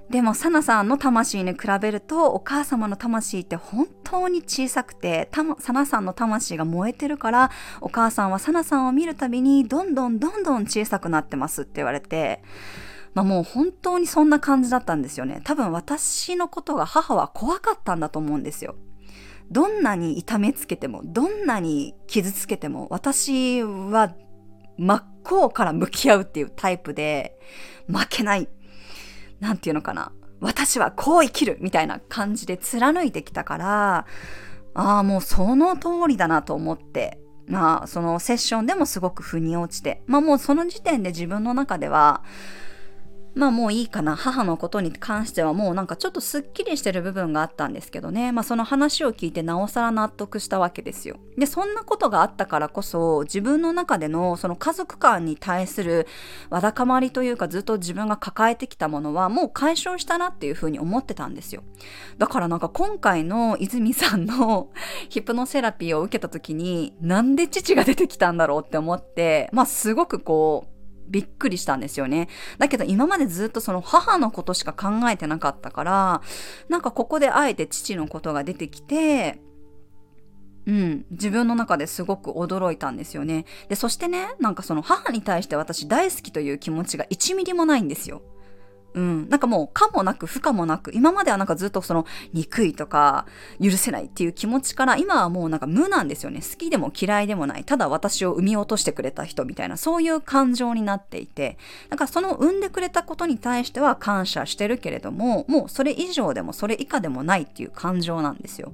[0.09, 12.41] でも、サナさんの魂に比べると、お母様の魂って本当に小さくて、サナさんの魂が燃えてるから、お母さんはサナさんを見るたびに、どんどんどんどん小さくなってますって言われて、
[13.15, 15.41] まあ、もう本当にそんな感じだったんですよね。
[15.43, 18.75] 多分私のことが母は怖かったんだと思うんですよ。
[19.49, 24.13] どんなに痛めつけても、どんなに傷つけても、私は
[24.77, 27.37] 真っ向から向き合うっていうタイプで、
[27.87, 28.47] 負けない。
[29.39, 30.11] 何て言うのかな。
[30.39, 34.05] 私はこう生きるみたいな感じで貫いてきたから、
[34.73, 42.23] ああ、もうその通りだなと思って、まあ、そのセッションでもすごく腑に落ちて、まあもうその時点で自分の中では、
[43.37, 44.15] まあもういいかな。
[44.15, 48.31] 母のことに関してはもうなんかちょっとスッキリしてる部分があったんですけどね。
[48.31, 51.17] まあその話を聞いてなおさら納得したわけですよ。
[51.37, 56.07] で、そんなことがあったからこそ自分の中でのその家族間に対する
[56.49, 61.63] わだかまりというかずっと自分が抱えてきたものはもう解消したなっていうふうに思ってたんですよ。
[62.17, 64.69] だからなんか今回の泉さんの
[65.09, 70.76] ヒプノセラピーを受けた時になんで父が出てきたんだろうって思って、まあすごくこう
[71.09, 72.29] びっくりしたんですよね。
[72.57, 76.21] だけど今までずっとその母のことしか考えてなかったから、
[76.69, 79.41] なんかここであえて父のことが出てきて、
[80.67, 83.45] うん、自分の中ですごく驚いたんですよね。
[83.69, 88.21] で、そしてね、なんかその母に対して私大好きという気持ちが1ミリもないんですよ。
[88.93, 89.29] うん。
[89.29, 93.25] なんかもう、かもなく、不可もなく、今まではなんかずっとその、憎いとか、
[93.61, 96.41] 許せないっていう気持ちから、今はもうなんか無なんですよね。
[96.41, 97.63] 好きでも嫌いでもない。
[97.63, 101.57] ただ私を産み落としてくれた人みたいな、そういう感情になっていて、
[101.89, 108.73] だかその産んでくれたことに対しては感謝してるけれども、もうそれ以上でもそれ以下でもないっていう感情なんですよ。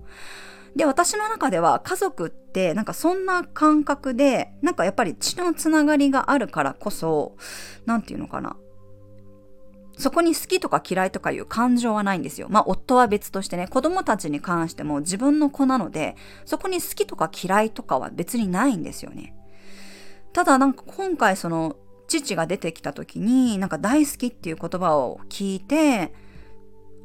[0.76, 7.36] で、私の中では家族ってなんかそんな感覚で、なんかやっぱり血のつながりがあるからこそ、
[7.86, 8.56] なんていうのかな。
[9.98, 12.48] そこに好きとか嫌いとかいう感情はないんですよ。
[12.50, 19.36] まあ、夫は別としてね、子供たちに関しても自分の子なので、そこに好きとか嫌いとかは別にないんですよね。
[20.34, 21.76] ただなんか今回その
[22.08, 26.14] 父が出てきた時に、なんか大好きっていう言葉を聞いて、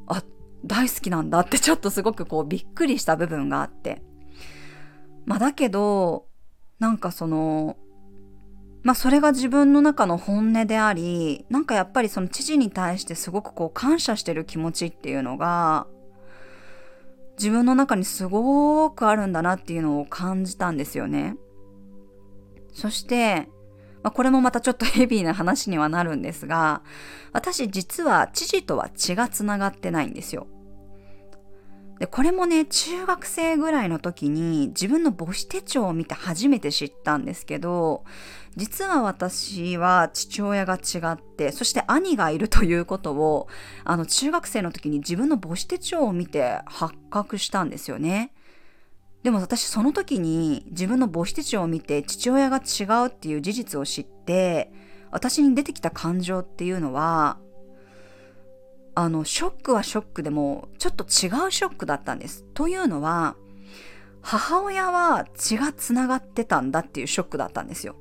[0.07, 0.23] あ、
[0.65, 4.03] 大好きなんだってちょっとすごくこうびっくりした部分があって。
[5.27, 6.27] まあだけど、
[6.79, 7.77] なんかその、
[8.89, 15.87] まあそれが自分の中の本音であり、なんかやっぱりその知事に対してすごくこう感謝してる気持ちっていうのが、
[17.37, 21.37] 自分の中にすごくあるんだなっていうのを感じたんですよね。
[22.73, 23.51] そして、
[24.03, 26.81] まあ、これもまたちょっとヘビーな話にはなるんですが、
[27.35, 30.47] 私実は知事とは血がつながってないんですよ。
[31.99, 38.05] で、これもね、中学生ぐらいの時に自分の母子手帳を見て初めて知ったんですけど、
[38.57, 43.49] 実は私は父親が違って、そして兄がいるということを、
[43.85, 48.33] あの、中学生の時に自分の母子手帳を見て発覚したんですよね。
[49.25, 54.73] でも私その時に自分の母子手帳を見て父親が違うっていう事実を知って、
[55.11, 57.39] 私に出てきた感情っていうのは、
[58.99, 62.43] あの、ショックはショックでも、ちょっと違うショックだったんです。
[62.53, 63.37] というのは、
[64.23, 67.95] 母親は血が繋がってたんだっていうショックだったんですよ。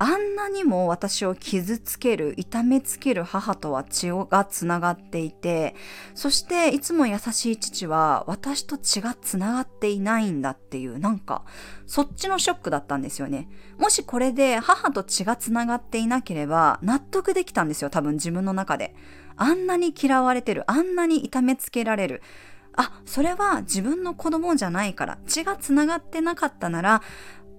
[0.00, 5.76] あんなにも私を傷つける、痛めつける母とは血がつながっていて、
[6.16, 11.44] そしていつも優しい父は私と血がつながっていないんだっていう、なんか、
[11.86, 13.48] そっちのショックだったんですよね。
[13.78, 18.96] もしこれで母と血がつながっていなければ納得できたんですよ、多分自分の中で。
[19.36, 22.22] あんなに嫌われてる、あんなに痛めつけられる。
[22.76, 27.02] あ、それは自分の子供じゃないから、血がつながってなかったなら、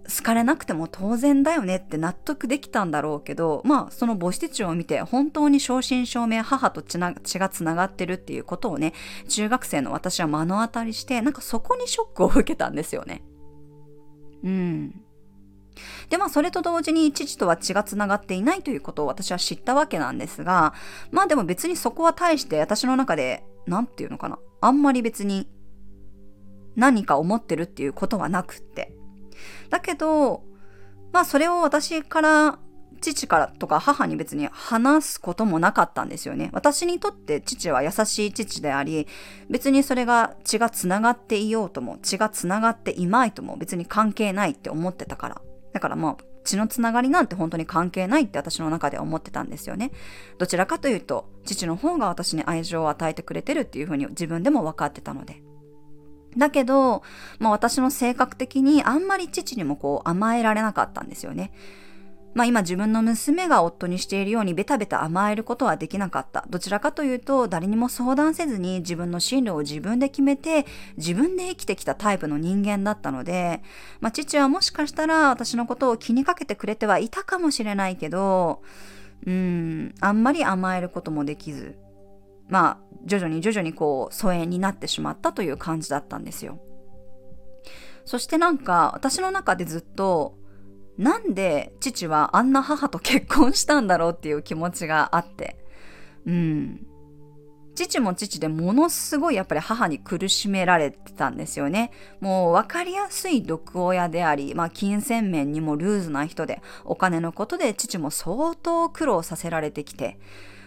[0.08, 7.00] 好かれなくても当然だよねって納得できたんだろうけど、まあその母子手帳を見て本当に正真正銘母と血
[7.40, 8.94] がつながってるっていうことをね、
[9.28, 13.24] 中学生の私は目の当たりして、なんかそこにショックを受けたんですよね。
[14.44, 15.05] うん。
[16.10, 20.74] で、まあ、それと同時に父とは血が繋がっていないということを私は知ったわけなんですが、
[21.12, 24.40] まあでも別にそこは対して私の中で、なんていうのかな。
[24.62, 25.50] あんまり別に
[26.76, 28.96] 何か思ってるっていうことはなくって。
[29.70, 30.44] だけど、
[31.12, 32.60] まあそれを私から
[33.02, 36.50] 父からとか母に別に話すこともなかったんですよね。
[36.54, 39.08] 私にとって父は優しい父であり、
[39.50, 45.42] 別にそれが血が繋がっていようとも、血が繋がっていまいとも別に関係ないって思ってたから。
[45.76, 49.92] だからまあ、血のつながりなんて本当に関係ないって私の中では思ってたんですよね。
[50.38, 55.44] どちらかというと、父の方が私に愛情を与えてくれてるっていうふうに自分でも分かってたので。
[56.38, 57.04] だけど、
[57.40, 61.52] まあ私の性格的にあんまり父にもこう甘えられなかったんですよね。
[62.36, 66.46] まあ今自分の娘が夫にしているようにベタベタ甘えることはできなかった。
[66.48, 70.68] どちらかというと誰にも相談せずに自分の進路を自分で決めて
[70.98, 73.64] 自分で生きてきたタイプの人間だったので、
[74.02, 78.62] まあ父はもしかしたら私のことを気にかけてくれてはいたかもしれないけど、
[79.26, 81.78] うん、あんまり甘えることもできず、
[82.48, 86.60] まあ、徐々に徐々にこう、疎遠になってしまったという感じだったんですよ。
[88.06, 90.38] そしてなんか、私の中でずっと、
[90.98, 95.58] なんで父はあんな母と結婚したんだろうっていう気持ちがあって。
[96.26, 96.88] うん。
[97.76, 101.92] 父も父でものすごいやっぱり母に苦しめられてたんですよね。
[102.22, 110.18] もう分かりやすい毒親であり、まあ金銭面にもルーズな人で、お金のことで父も相当苦労させられてきて、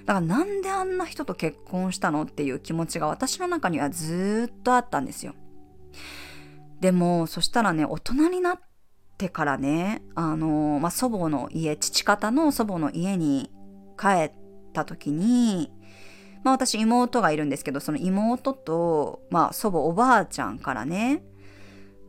[0.04, 5.34] だからなんであんな人と結婚したのっていう気持ちが私の中にはずっとあったんですよ。
[6.80, 8.60] でも、そしたらね、大人になっ
[9.18, 13.50] てからね、あの、まあ、祖母の家、父方の祖母の家に
[13.98, 14.32] 帰っ
[14.72, 15.70] た時に、
[16.44, 21.24] まあ私妹がいるんですけど、その妹と、まあ祖母おばあちゃんからね、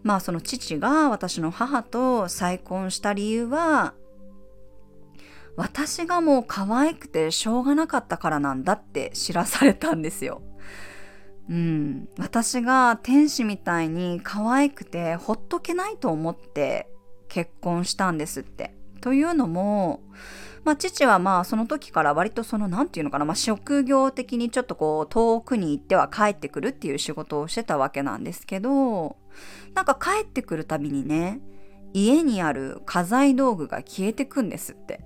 [0.03, 3.95] まあその父が私の母と再婚した理由は、
[5.55, 10.41] 私がもう可愛くてしょうがなかったからなんだって知らされたんですよ。
[11.49, 16.88] うん、私が天使みたいに可愛くてほっとけないと思って
[17.29, 18.75] 結婚したんですって。
[19.01, 20.01] というのも、
[20.63, 29.15] まあ、父はまあその時から割とその何て言うのかな、まあ、職業的にちょっとこう遠くに行っては帰ってくるっていう仕事をしてたわけなんですけど
[29.73, 31.39] なんか帰ってくるたびにね
[31.93, 34.99] 家にある家財道具が消えてくんですって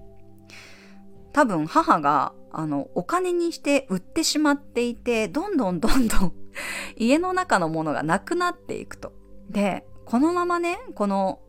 [1.33, 6.33] 多分母があのお金にして売ってしまっていてどんどんどんどん
[6.97, 9.11] 家の中のものがなくなっていくと。
[9.49, 11.39] でこのままねこの、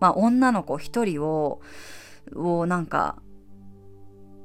[0.00, 1.60] まあ、女の子一人を
[2.34, 3.16] をなんか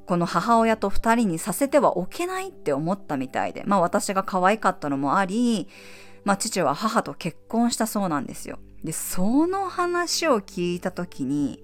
[0.06, 5.68] この母親と二人にさせてはおけないって思ったみたいでまあ私が可愛かったのもあり
[6.24, 8.58] まあ父は母と結婚したそうなんですよ。
[8.84, 11.62] でその話を聞いた時に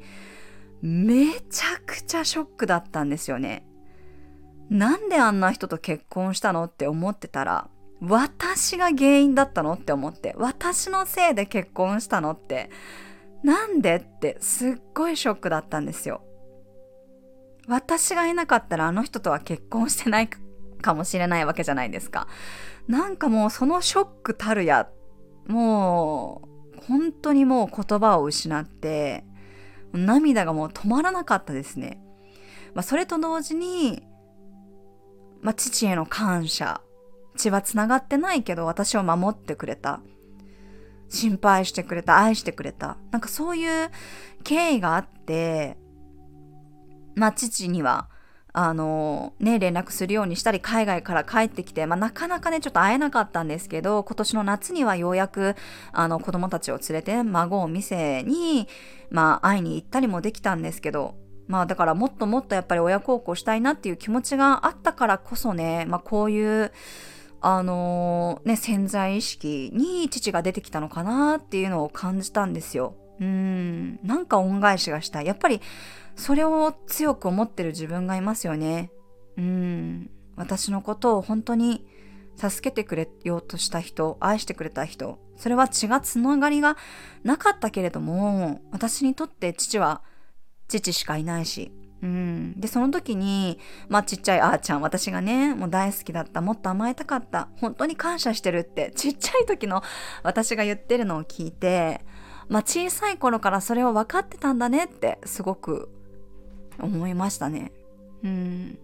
[0.83, 3.67] めちゃくちゃショックだったんですよね。
[4.71, 7.69] なんであんな人と結婚したのって思ってたら、
[8.01, 12.71] 私が原因だったのって思って私のせいで結婚したのって
[13.43, 16.23] なんでってすっごいショックだったんですよ。
[17.67, 20.31] 私がいなかったらあの人とは結婚してない
[20.81, 22.27] かもしれないわけじゃないですか。
[22.89, 24.89] なんかもうそのショックたるや
[25.47, 29.25] もう本当にもう言葉を失って
[29.93, 32.01] 涙がもう止まらなかったですね、
[32.75, 34.03] まあ、それと同時に、
[35.43, 36.81] まあ、父への感謝
[37.37, 40.01] 血はつながってないけど私を守ってくれた。
[41.09, 42.97] 心配してくれた愛してくれた。
[43.11, 43.91] なんかそういう
[44.45, 45.77] 経緯があって
[47.15, 48.09] まあ父には
[48.61, 55.55] あのね、連絡するようにしたり、海外から帰ってきて、まあ、なかなかね、ちょっと会えなかったんですけど、今年の夏にはようやく、
[55.93, 58.67] あの、子供たちを連れて、孫を店に、
[59.11, 61.15] まあ、会いに行ったりもできたんですけど、
[61.47, 66.73] まあ、だからもっともっとやっぱり親孝行したいなっていう気持ちがあったからこそね、まあ、こういう、
[67.41, 72.97] あのー、ね、潜在意識に父が出てきたのかなっていうのを感じたんですよ。
[73.21, 75.27] うん、なんか恩返しがしたい。
[75.27, 75.61] やっぱり、
[76.17, 78.91] それを強く思ってる自分がいますよね。
[79.37, 80.11] うん。
[80.37, 81.87] 私のことを本当に
[82.37, 86.77] 助けてくれようとした人、愛してくれた人、それは血がつながりが
[87.25, 90.03] なかったけれども、私にとって父は
[90.69, 91.73] 父しかいないし、
[92.03, 92.61] うん。
[92.61, 99.83] で、その時に、まあちっちゃいあーちゃん、私がね、もう大好きだった、もっと甘えたかった、本当に感謝してるって、ちっちゃい時の
[100.23, 102.05] 私が言ってるのを聞いて、
[102.49, 105.91] まあ小さい頃からそれを分かってたんだねってすごく
[106.81, 107.73] 思いましたね。
[108.23, 108.79] うん。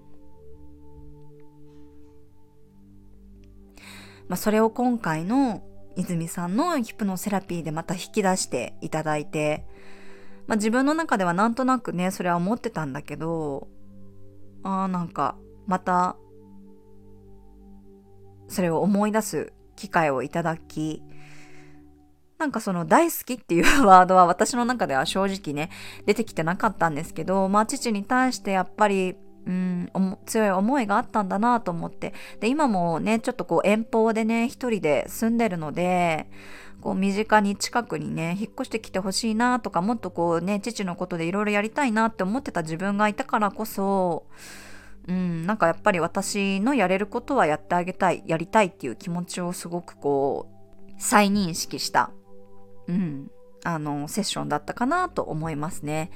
[4.29, 5.63] まあ、それを今回の
[5.97, 9.67] 泉さんのヒプノセラピーでまた引き出していただいて、
[10.47, 13.69] まあ、自分の中ではなんとなくねそれは思ってたんだけど
[14.63, 15.37] あーなんか
[15.67, 16.17] また
[18.49, 21.03] それを思い出す機会をいただき
[22.39, 25.71] なんかその大好きっていうワードは私の中では正直ね、
[26.05, 29.17] 出てきてなかったんですけど、まあ父に対してやっぱり、
[29.47, 29.91] うん、
[30.27, 32.13] 強い思いがあったんだなと思って。
[32.41, 36.29] で、今もね、ちょっとこう遠方でね、一人で住んでるので、
[36.85, 44.27] こう身近に近くにね、引っ越してきてほしいなとか、もっとこうね、父のことでいろいろやりたいなって思ってた自分がいたからこそ、
[45.09, 52.11] うん、なんかやっぱり私のやれることはやってあげたい、やりたいっていう気持ちをすごくこう、再認識した
[52.87, 53.31] うん、
[53.65, 56.11] あの、セッションだったかなと思いますね。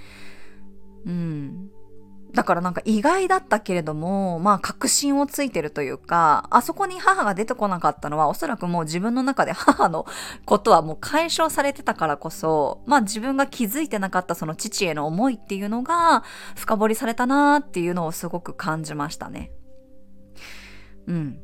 [1.07, 1.68] うん。
[2.39, 10.07] だからなんか意外だったけれども、まあ確信をついてるというか、あそこに母が出てこなかったのはおそらくもう自分の中で母の
[10.45, 16.23] ことはもう解消されてたからこそ、まあ自分が気づいてなかったその父への思いっていうのが
[16.55, 19.51] 深掘りされたなーっていうのをすごく感じましたね。
[21.09, 21.41] うん。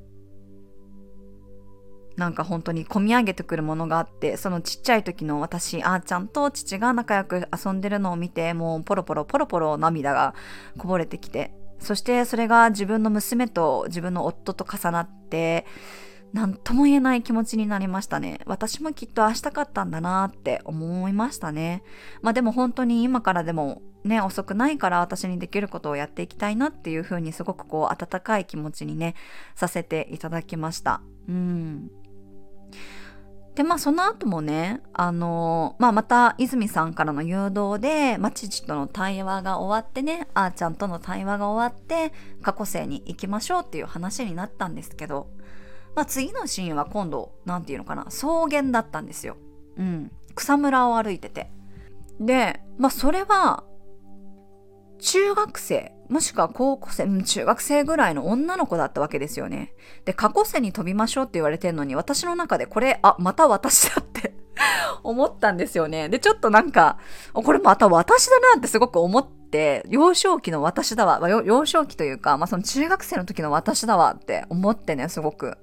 [2.17, 10.35] なんか本当に込み上げてくるものがあってそのちっちゃい時の私あーちゃんと父が仲良く遊んでるのを見てもうポロポロポロポロ涙が
[10.79, 15.67] こぼれてきてそしてそれが自分の娘と自分の夫と重なって
[16.33, 18.41] 何とも言えない気持ちになりましたね。
[18.45, 21.85] 私もきっとあしたかったんだなって思いましたね。
[22.23, 29.15] まあでも本当に今からでもね、遅くないから私にできることをやっていきたいなっていうふうにすごくこう温かい気持ちにね、
[29.55, 31.01] させていただきました。
[31.29, 31.89] うん。
[33.55, 42.13] で、まあその後もね、あのまあまた泉さんからの誘導で、まあ父との対話が終わってね、あーちゃんとの対話が終わって、
[42.43, 45.29] 過去生に行きましょうっていう話になったんですけど、
[45.95, 49.37] まあ次のシーンは今度、なんていうのかな、草原だったんですよ。
[49.77, 50.11] うん。
[50.35, 51.53] 草むらを歩いてて。
[52.19, 53.63] で、まあそれは、
[54.99, 59.73] 中学生、もしくは高校生、中学生ぐらいの女の子だったわけですよね。
[60.05, 64.35] で、過去世に飛びましょうって言われてんのに、私の中でこれ、あ、また私だって
[65.03, 66.09] 思ったんですよね。
[66.09, 66.99] で、ちょっとなんか、
[67.33, 75.59] これまた私だなってすごく思って、幼少期の私だわ、幼少期というか、まあその中学生の時の私だわって思ってね、すごく、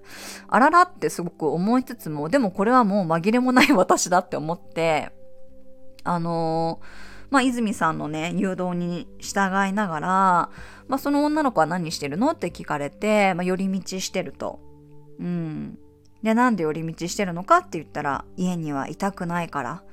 [0.47, 5.11] あららってすごく思いつつも、でもこれはもう紛れもない私だって思って、
[6.03, 10.07] あのーまあ、泉さんのね、誘導に従いながら、
[10.87, 14.59] まあ、その女の子は何してるのって聞かれて、まあ、寄り道してると。
[15.17, 15.79] うん。
[16.21, 19.83] で、なんで寄り道してるのかって言ったら、家にはいたくないから。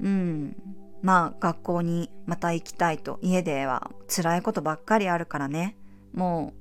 [0.00, 0.56] うん。
[1.02, 3.18] まあ、学校にまた行きたいと。
[3.22, 5.76] 家では辛いことばっかりあるからね。
[6.14, 6.52] も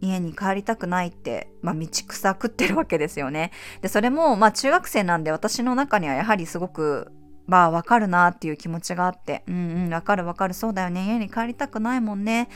[0.00, 3.50] う、家に帰りたくないって、まあ、道草食ってるわけですよね。
[3.80, 7.10] で、それも、まあ、中学生なんで私の中にはやはりすごく
[7.46, 12.48] まあわかるなっていう気持ちがあって、うんうん、わかるわかる、そうだよね、家に帰りたくないもんね。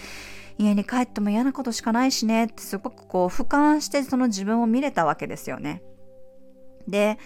[0.59, 2.45] 家に帰っても嫌なことしかないしね。
[2.45, 5.83] ってすごくこう俯瞰してその自分を見れたわけですよね。
[6.89, 7.19] で、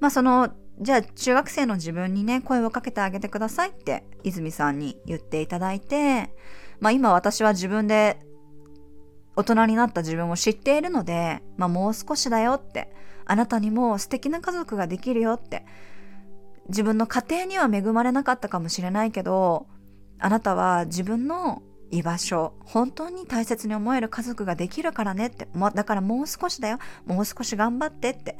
[0.00, 0.50] まあその、
[0.80, 6.34] じゃあ中学生の自分にね、声をかけてあげてくださいって泉さんに言っていただいて、
[6.80, 8.18] まあ今私は自分で
[9.36, 12.92] 大人になった自分を知っているので、まあもう少しだよって、
[13.24, 15.64] あなたにも素敵な家族ができるよって、
[16.68, 19.66] 自分の家庭には恵まれなかったかもしれないけど、
[20.18, 28.38] あなたは自分の居場所、本当に大切に思える家族ができるからねって、だからもう少しだよ、もう少し頑張ってって。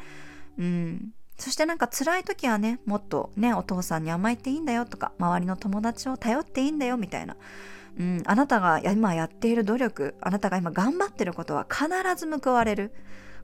[0.58, 1.12] うん。
[1.38, 7.36] そしてなんか辛い時はね、もっとね、お父さんに甘えていいんだよとか、周りの友達を頼っていいんだよみたいな。
[7.98, 12.94] うん、あなたが今やっている努力、あなたが今頑張ってることは必ず報われる。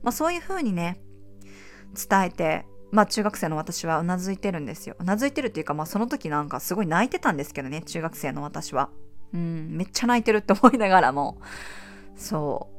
[0.01, 1.01] まあそういうふうにね、
[2.09, 4.95] 伝えて、まあ中学生の私はうなずいてるんですよ。
[4.99, 8.89] うなずいてるっていうか、まあその時なんかすごい泣いてたんですけどね、中学生の私は。
[9.33, 11.39] うん、めっちゃ泣いてるって思いながらも、
[12.15, 12.69] そ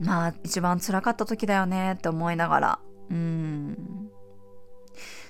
[0.00, 0.04] う。
[0.04, 2.78] まあ一番辛かった時だよねって思いながら、
[3.10, 4.10] うん。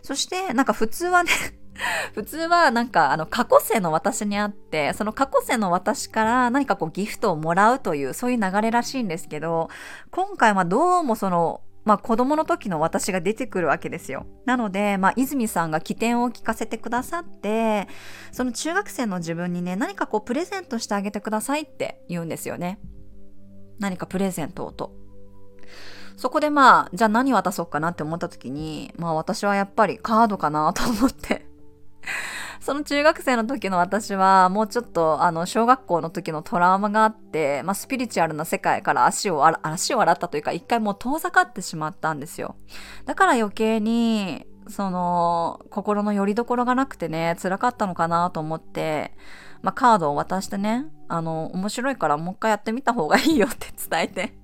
[0.03, 1.31] そしてなんか普通はね
[2.15, 9.69] 普通はなんかあの過去世の私にあって、その過去世の私から何かこうギフトをもらうというそういう流れらしいんですけど、
[10.11, 14.27] 今回はどうもそのまあ子供の時の私が出てくるわけですよ。
[14.45, 17.87] なので、まあ泉さんが起点を聞かせてくださって、
[18.33, 22.81] その中学生の自分にね、何かこうプレゼントしてあげてくださいって言うんですよね。
[23.79, 24.93] 何かプレゼントをと。
[26.17, 31.47] そこでまあ、じゃあ何渡そうかなって思った時に、まあ私はやっぱりカードかなと思って
[32.61, 42.57] その中学生の時の私は、もうちょっと、あの、小学校の時のトラウマがあって、まあ、スピリチュアルな世界から足を、足を洗ったというか、一回もう遠ざかってしまったんですよ。
[43.05, 49.13] だから余計に、その、心の拠り所がなくてね、辛かったのかなと思って、
[49.63, 54.39] まあ、カードを渡してね、あの、面白いからもう一回やってみた方がいいよって伝えて、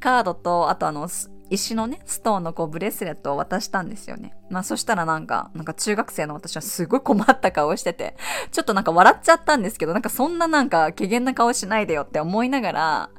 [0.00, 1.08] カードと、あとあの、
[1.50, 4.34] 石のね、ストーンのこうブレスレットを渡したんですよね。
[4.50, 8.16] まあそしたらなんか、なんか中学生の私はすごい困った顔してて、
[8.50, 13.10] ちょっとなんか笑っちゃったんですけど、なんかそんななんか怪げな顔しないでよって思いながら、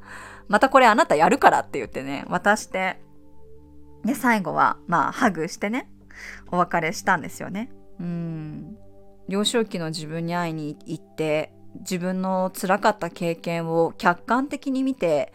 [0.48, 3.00] またこれあなたやるからって言ってね、渡して、
[4.04, 5.90] で、最後は、まあハグしてね、
[6.50, 7.70] お別れしたんですよね。
[8.00, 8.76] うん。
[9.28, 15.32] 幼少期の自分に会いに行って、自分の辛かった経験を客観的に見て、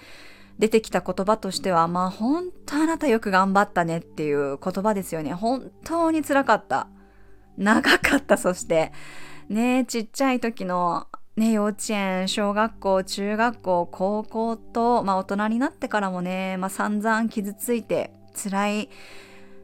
[0.60, 5.34] 出てきた言葉としては、まあ本当あなたよく頑張ったねっていう言葉ですよね。
[5.34, 6.88] 本当に辛かった。
[7.58, 8.91] 長かった、そして。
[9.49, 18.89] ねちっちゃい時のね、幼稚園、小学校、中学校、高校と、まあ大人になってからもね、まあ散々傷ついて、辛い、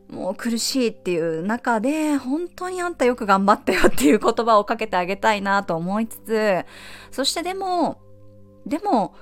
[0.09, 6.65] もう苦しいっていう中で、本当にあんたよく頑張ったよっていう言葉をかけてあげたいなと思いつつ、
[7.11, 8.01] そしてでも、
[8.65, 9.13] でも、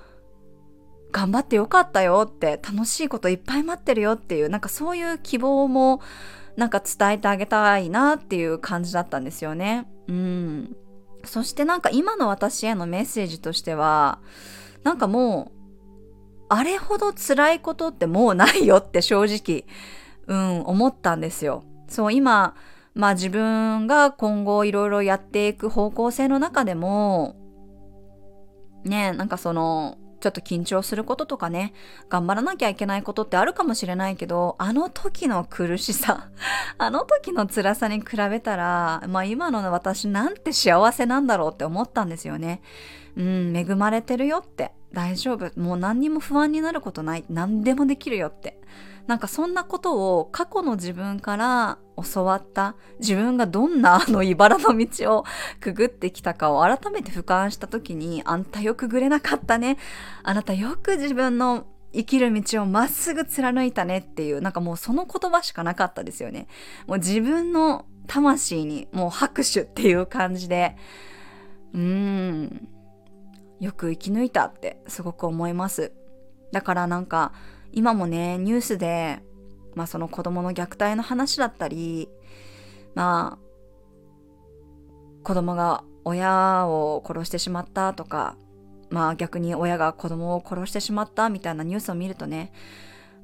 [1.11, 6.01] 頑張ってよかったよって楽しいこといっぱい待ってるよっていうなんかそういう希望も
[6.57, 9.87] なんか伝えてあげたいなっていう感じだったんですよね。
[10.07, 10.75] うん。
[11.23, 14.19] そしてなんか今の私へのメッセージとしては
[14.83, 15.57] なんかもう
[16.49, 19.65] あれほど辛いことってもうないよって正直、
[20.27, 21.63] うん、思ったんですよ。
[21.87, 22.55] そう、今、
[22.93, 27.35] まあ自分が今後いろいろやっていく方向性の中でも、
[28.83, 31.73] ね、なんかその、ちょっと緊張することとかね、
[32.09, 36.29] 頑張らなきゃいけないことってあるかもしれないけど、あの時の苦しさ、
[36.77, 42.61] あの時の辛さに比べたら、まあ今の私なんて幸せなんだろうって思ったんですよね。
[43.15, 44.71] うん、恵まれてるよって。
[44.93, 45.51] 大丈夫。
[45.59, 47.25] もう何にも不安になることない。
[47.29, 48.59] 何でもできるよって。
[49.07, 51.77] なんかそんなことを過去の自分から
[52.13, 55.25] 教わった自分がどんなあの茨の道を
[55.61, 59.77] くぐってきたかを改めて俯瞰した時にあんたよくぐれなかったね。
[60.23, 66.47] あなたよく自分の生きる道をまっすぐ貫いたねっていうなんかもうその言葉しかなかったですよね。
[66.85, 70.75] もう自分の魂にもう拍手っていう感じで
[71.73, 72.69] うーん
[73.59, 75.91] よく生き抜いたってすごく思います。
[76.51, 77.33] だからなんか
[77.71, 79.19] 今もね、ニュースで、
[79.75, 82.09] まあその子どもの虐待の話だったり、
[82.95, 88.37] まあ、子供が親を殺してしまったとか、
[88.89, 92.51] まあ逆に親が子供を殺してしまったみたいなニュースを見るとね、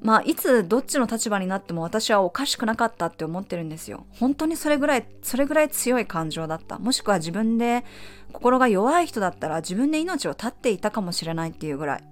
[0.03, 4.05] まあいつどっちの立場になっても私はおかしくなかったって思ってるんですよ。
[4.11, 6.77] 本当にそれぐらい、それぐらい強い感情だった。
[6.77, 7.85] もしくは自分で
[8.33, 12.03] 心が弱い人だったら自分で命を絶っていたかもしれないっていうぐらい。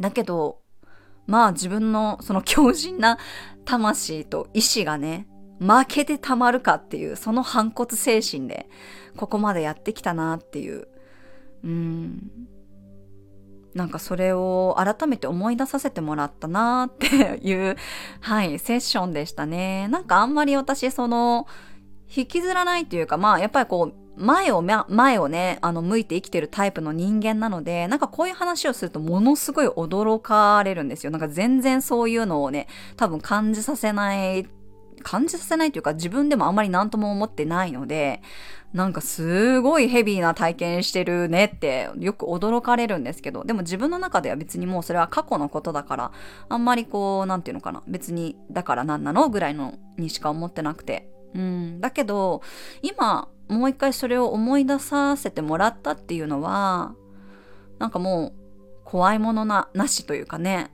[0.00, 0.58] だけど、
[1.28, 3.18] まあ自分のその強靭な
[3.64, 5.28] 魂と意志がね、
[5.60, 8.68] 負けてたまるかっていう、その反骨精神で、
[9.16, 10.88] ここまでやってきたなっていう。
[11.62, 12.48] うん
[13.74, 17.06] なんかそれを改めて思い出させてもらったなって
[17.42, 17.76] いう、
[18.20, 19.88] はい、セッションでしたね。
[19.88, 21.46] なんかあんまり私、その、
[22.14, 31.10] 引きずらないというか、まあ、やっぱりこう、前を、前をね、あの、向いて生きてるタイプの人間なので、なんかこういう話をするとものすごい驚かれるんですよ。
[31.10, 34.46] なんか全然そういうのをね、多分感じさせない
[35.04, 38.22] 感じさせないというか自分でもあんまり何とも思ってないので、
[38.72, 46.12] なんかすごいヘビーな体験してるねってよく驚かれるんですけど、でも自分の中では別にもうそれは過去のことだから、
[46.48, 51.08] あんまりこう、なんていうのかな、別にだから何なのぐらいのにしか思ってなくて。
[51.34, 51.80] うん。
[51.80, 52.42] だけど、
[52.82, 56.94] 今、もう一回それを思い出させてもらったっていうのは、
[57.78, 58.32] なんかもう、
[58.84, 60.70] 怖いものな、なしというかね、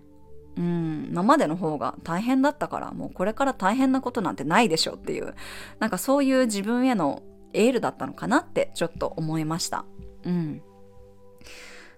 [0.57, 5.35] うん、今までの方が大変だったからもうこれから大変なことなんてないでしょっていう
[5.79, 7.23] なんかそういう自分への
[7.53, 9.85] エールだったのかなってちょっと思いました。
[10.25, 10.63] うん。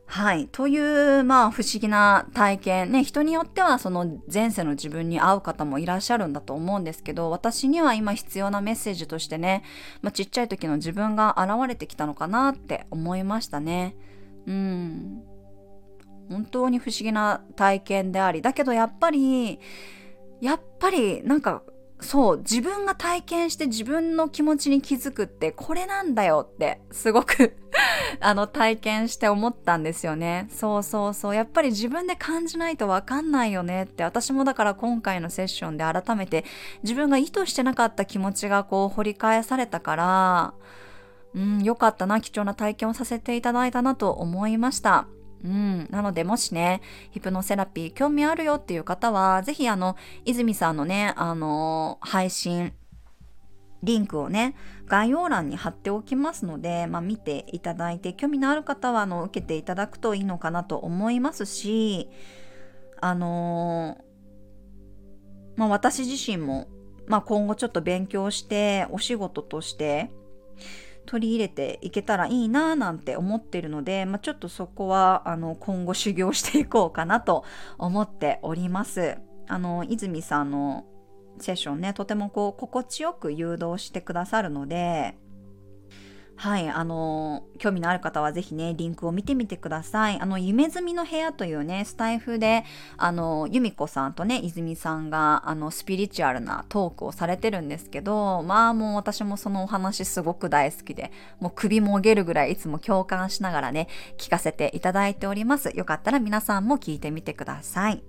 [0.07, 0.46] はい。
[0.53, 2.92] という、まあ、不思議な体験。
[2.92, 9.62] ね、人によっては、その前世の自分に会う方もいらっしゃるんだと思うんですけど、私には今必要なメッセージとしてね、
[10.03, 13.96] まあ、ちっちゃい時の自分が現れてきたのかなって思いましたね。
[14.46, 15.22] うん。
[16.33, 19.61] 本当に不思議な体験でありだけどやっぱり
[20.41, 21.62] やっぱりなんか
[22.01, 27.57] そう自分が体験して自分の気持ちに気づくってこれなんだよってすごく
[28.20, 30.49] あの体験して思ったんですよね。
[30.51, 31.35] そうそうそう。
[31.35, 36.45] やっぱり自分で感じないとわかんないよねって私もだから今回のセッションで改めて
[36.83, 40.55] 自分が意図してなかった気持ちがこう掘り返されたから
[41.35, 45.07] うん良かったな貴重な体験をさせていただいたなと思いました。
[45.45, 45.88] うん。
[45.90, 46.80] なので、もしね、
[47.11, 52.72] ヒプノセラピー興味あるよっていう方は、ぜひあの、泉さんのね、あのー、配信、
[53.82, 54.55] リンクをね、
[54.86, 62.09] 概要欄に貼っておきますので、まあ、見ていただいて、興味のある方は、あの、受けていただくといいのかなと思いますし、
[63.01, 66.68] あのー、まあ、私自身も、
[67.07, 70.11] まあ、今後ちょっと勉強して、お仕事として、
[71.07, 77.44] 取り入れていけたらいいななんて思ってるので、まあ、ちょっとそこはあの今後修行していこうかなと
[77.78, 79.18] 思っております。
[79.48, 80.86] あの泉さんの
[81.38, 85.16] セッションねとてもこう心地よく誘導してくださるので
[86.43, 90.18] はい、あの、興味のある方はぜひね、リンクを見てみてください。
[90.20, 92.64] あの、夢積みの部屋というね、スタイフで、
[92.97, 103.86] あの、由美子さんとね、泉さんが、あの、スピリチュアルなトークをされてるんですけど、まあもう私もそのお話すごく大好きで、もう首もげるぐらいいつも共感しながらね、
[104.18, 105.70] 聞かせていただいております。
[105.76, 108.03] よかったら皆さんも聞いてみてください。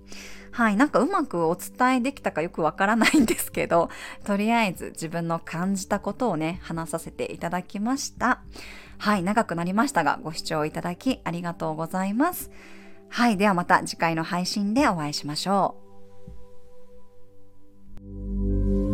[0.54, 3.90] はい、なんかうまくお伝えできたかよくわからないんですけど、
[4.22, 8.40] とりあえず自分の感じたことをね、話させていただきました。
[8.98, 12.52] はい、長くなりましたが、ご視聴いただきありがとうございます。
[13.08, 15.74] はい、ではまた次回の配信でお会いしましょ
[18.90, 18.93] う。